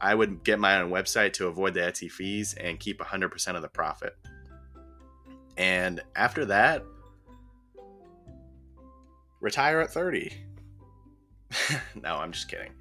I 0.00 0.16
would 0.16 0.42
get 0.42 0.58
my 0.58 0.80
own 0.80 0.90
website 0.90 1.32
to 1.34 1.46
avoid 1.46 1.74
the 1.74 1.80
Etsy 1.80 2.10
fees 2.10 2.54
and 2.54 2.80
keep 2.80 2.98
100% 2.98 3.54
of 3.54 3.62
the 3.62 3.68
profit. 3.68 4.16
And 5.56 6.00
after 6.16 6.44
that, 6.46 6.82
retire 9.42 9.80
at 9.80 9.90
30. 9.90 10.32
no, 12.02 12.16
I'm 12.16 12.32
just 12.32 12.48
kidding. 12.48 12.72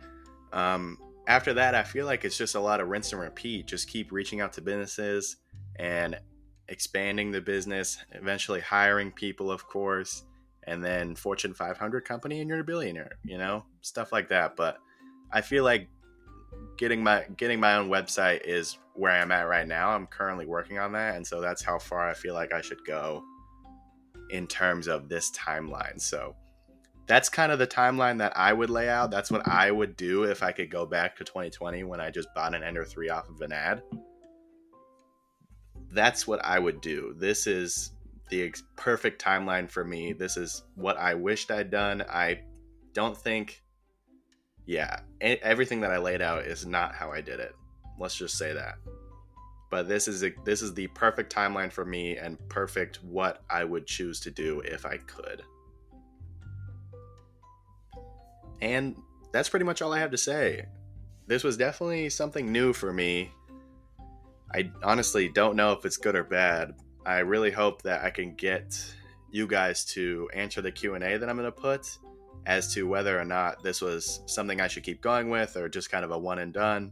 Um, 0.54 0.98
after 1.28 1.54
that, 1.56 1.76
I 1.76 1.84
feel 1.84 2.06
like 2.06 2.24
it's 2.24 2.38
just 2.38 2.56
a 2.56 2.60
lot 2.60 2.80
of 2.80 2.88
rinse 2.88 3.12
and 3.12 3.22
repeat. 3.22 3.68
Just 3.68 3.90
keep 3.90 4.12
reaching 4.12 4.40
out 4.40 4.54
to 4.54 4.62
businesses 4.62 5.38
and 5.78 6.18
expanding 6.70 7.32
the 7.32 7.42
business, 7.42 7.98
eventually 8.12 8.62
hiring 8.62 9.12
people, 9.12 9.52
of 9.52 9.68
course, 9.68 10.24
and 10.64 10.84
then 10.84 11.16
Fortune 11.16 11.54
500 11.54 12.06
company 12.06 12.40
and 12.40 12.50
you're 12.50 12.60
a 12.60 12.64
billionaire, 12.64 13.18
you 13.26 13.38
know, 13.38 13.66
stuff 13.82 14.12
like 14.12 14.30
that. 14.30 14.56
But 14.56 14.78
I 15.32 15.42
feel 15.42 15.64
like 15.64 15.90
getting 16.78 17.04
my 17.04 17.26
getting 17.38 17.60
my 17.60 17.76
own 17.76 17.90
website 17.90 18.42
is 18.46 18.78
where 18.94 19.12
I'm 19.12 19.32
at 19.32 19.48
right 19.48 19.68
now. 19.68 19.90
I'm 19.90 20.08
currently 20.08 20.46
working 20.46 20.78
on 20.78 20.92
that, 20.94 21.16
and 21.16 21.26
so 21.26 21.42
that's 21.42 21.64
how 21.64 21.80
far 21.80 22.08
I 22.08 22.14
feel 22.14 22.34
like 22.34 22.54
I 22.54 22.62
should 22.62 22.84
go 22.86 23.24
in 24.30 24.48
terms 24.48 24.88
of 24.88 25.10
this 25.10 25.32
timeline. 25.32 26.00
So 26.00 26.36
that's 27.12 27.28
kind 27.28 27.52
of 27.52 27.60
the 27.60 27.68
timeline 27.68 28.20
that 28.20 28.32
I 28.38 28.54
would 28.54 28.70
lay 28.70 28.88
out. 28.88 29.12
That's 29.12 29.30
what 29.30 29.46
I 29.46 29.70
would 29.70 29.98
do 29.98 30.24
if 30.24 30.42
I 30.42 30.54
could 30.54 30.72
go 30.72 30.86
back 30.86 31.18
to 31.18 31.26
2020 31.26 31.84
when 31.84 32.00
I 32.00 32.10
just 32.10 32.34
bought 32.34 32.56
an 32.56 32.64
Ender 32.64 32.86
3 32.86 33.10
off 33.10 33.28
of 33.28 33.42
an 33.42 33.52
ad. 33.52 33.84
That's 35.92 36.26
what 36.26 36.40
I 36.46 36.58
would 36.58 36.80
do. 36.80 37.14
This 37.18 37.48
is 37.48 37.92
the 38.30 38.44
ex- 38.44 38.64
perfect 38.78 39.22
timeline 39.22 39.70
for 39.70 39.84
me. 39.84 40.14
This 40.14 40.38
is 40.38 40.64
what 40.76 40.96
I 40.96 41.14
wished 41.14 41.52
I'd 41.52 41.70
done. 41.70 42.02
I 42.10 42.40
don't 42.94 43.18
think, 43.18 43.62
yeah, 44.66 45.02
everything 45.20 45.82
that 45.82 45.92
I 45.92 45.98
laid 45.98 46.22
out 46.22 46.46
is 46.46 46.66
not 46.66 46.96
how 46.96 47.12
I 47.12 47.20
did 47.20 47.42
it. 47.42 47.54
Let's 48.00 48.16
just 48.16 48.38
say 48.38 48.54
that. 48.54 48.76
But 49.70 49.90
this 49.90 50.08
is 50.08 50.24
a, 50.24 50.32
this 50.46 50.62
is 50.62 50.74
the 50.74 50.88
perfect 50.88 51.36
timeline 51.36 51.74
for 51.74 51.84
me 51.84 52.16
and 52.16 52.38
perfect 52.48 53.04
what 53.04 53.44
I 53.50 53.66
would 53.66 53.86
choose 53.86 54.22
to 54.22 54.32
do 54.32 54.62
if 54.62 54.86
I 54.86 54.96
could. 54.96 55.44
And 58.62 58.96
that's 59.32 59.50
pretty 59.50 59.66
much 59.66 59.82
all 59.82 59.94
I 59.94 60.00
have 60.00 60.12
to 60.12 60.18
say. 60.18 60.66
This 61.28 61.44
was 61.44 61.58
definitely 61.58 62.10
something 62.10 62.52
new 62.52 62.74
for 62.74 62.92
me. 62.92 63.32
I 64.54 64.70
honestly 64.84 65.30
don't 65.30 65.56
know 65.56 65.72
if 65.72 65.86
it's 65.86 65.98
good 65.98 66.16
or 66.16 66.24
bad, 66.24 66.74
I 67.06 67.20
really 67.20 67.52
hope 67.52 67.82
that 67.84 68.04
I 68.04 68.10
can 68.10 68.36
get 68.36 68.80
you 69.32 69.48
guys 69.48 69.86
to 69.86 70.30
answer 70.34 70.62
the 70.62 70.72
Q&A 70.72 71.00
that 71.00 71.30
I'm 71.30 71.38
going 71.38 71.46
to 71.46 71.52
put 71.52 71.98
as 72.46 72.74
to 72.74 72.88
whether 72.88 73.20
or 73.20 73.26
not 73.26 73.64
this 73.64 73.82
was 73.82 74.22
something 74.26 74.60
I 74.62 74.68
should 74.68 74.84
keep 74.84 75.02
going 75.02 75.30
with 75.30 75.56
or 75.56 75.70
just 75.70 75.90
kind 75.90 76.04
of 76.04 76.12
a 76.12 76.18
one 76.18 76.40
and 76.40 76.54
done. 76.54 76.92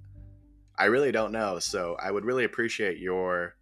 I 0.77 0.85
really 0.85 1.11
don't 1.11 1.31
know, 1.31 1.59
so 1.59 1.97
I 2.01 2.11
would 2.11 2.25
really 2.25 2.45
appreciate 2.45 2.97
your 2.97 3.55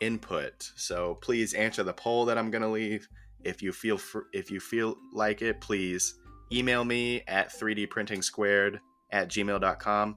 input. 0.00 0.70
So 0.76 1.14
please 1.22 1.54
answer 1.54 1.82
the 1.82 1.92
poll 1.92 2.24
that 2.26 2.36
I'm 2.36 2.50
going 2.50 2.62
to 2.62 2.68
leave. 2.68 3.08
If 3.44 3.62
you 3.62 3.72
feel 3.72 3.96
fr- 3.96 4.28
if 4.32 4.50
you 4.50 4.58
feel 4.58 4.96
like 5.12 5.40
it, 5.40 5.60
please 5.60 6.16
email 6.52 6.84
me 6.84 7.22
at 7.26 7.52
3dprintingsquared 7.52 8.80
at 9.10 9.28
gmail.com. 9.28 10.16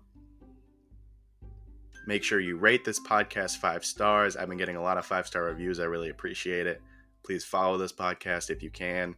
Make 2.07 2.23
sure 2.23 2.39
you 2.39 2.57
rate 2.57 2.83
this 2.83 2.99
podcast 2.99 3.57
five 3.57 3.85
stars. 3.85 4.35
I've 4.35 4.49
been 4.49 4.57
getting 4.57 4.77
a 4.77 4.81
lot 4.81 4.97
of 4.97 5.05
five 5.05 5.27
star 5.27 5.43
reviews. 5.43 5.79
I 5.79 5.83
really 5.83 6.09
appreciate 6.09 6.65
it. 6.65 6.81
Please 7.23 7.45
follow 7.45 7.77
this 7.77 7.93
podcast 7.93 8.49
if 8.49 8.63
you 8.63 8.69
can. 8.69 9.15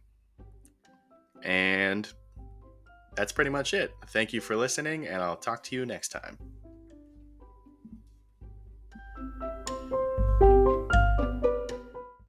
And 1.42 2.08
that's 3.14 3.32
pretty 3.32 3.50
much 3.50 3.74
it. 3.74 3.92
Thank 4.08 4.32
you 4.32 4.40
for 4.40 4.56
listening, 4.56 5.06
and 5.06 5.22
I'll 5.22 5.36
talk 5.36 5.62
to 5.64 5.76
you 5.76 5.86
next 5.86 6.08
time. 6.08 6.38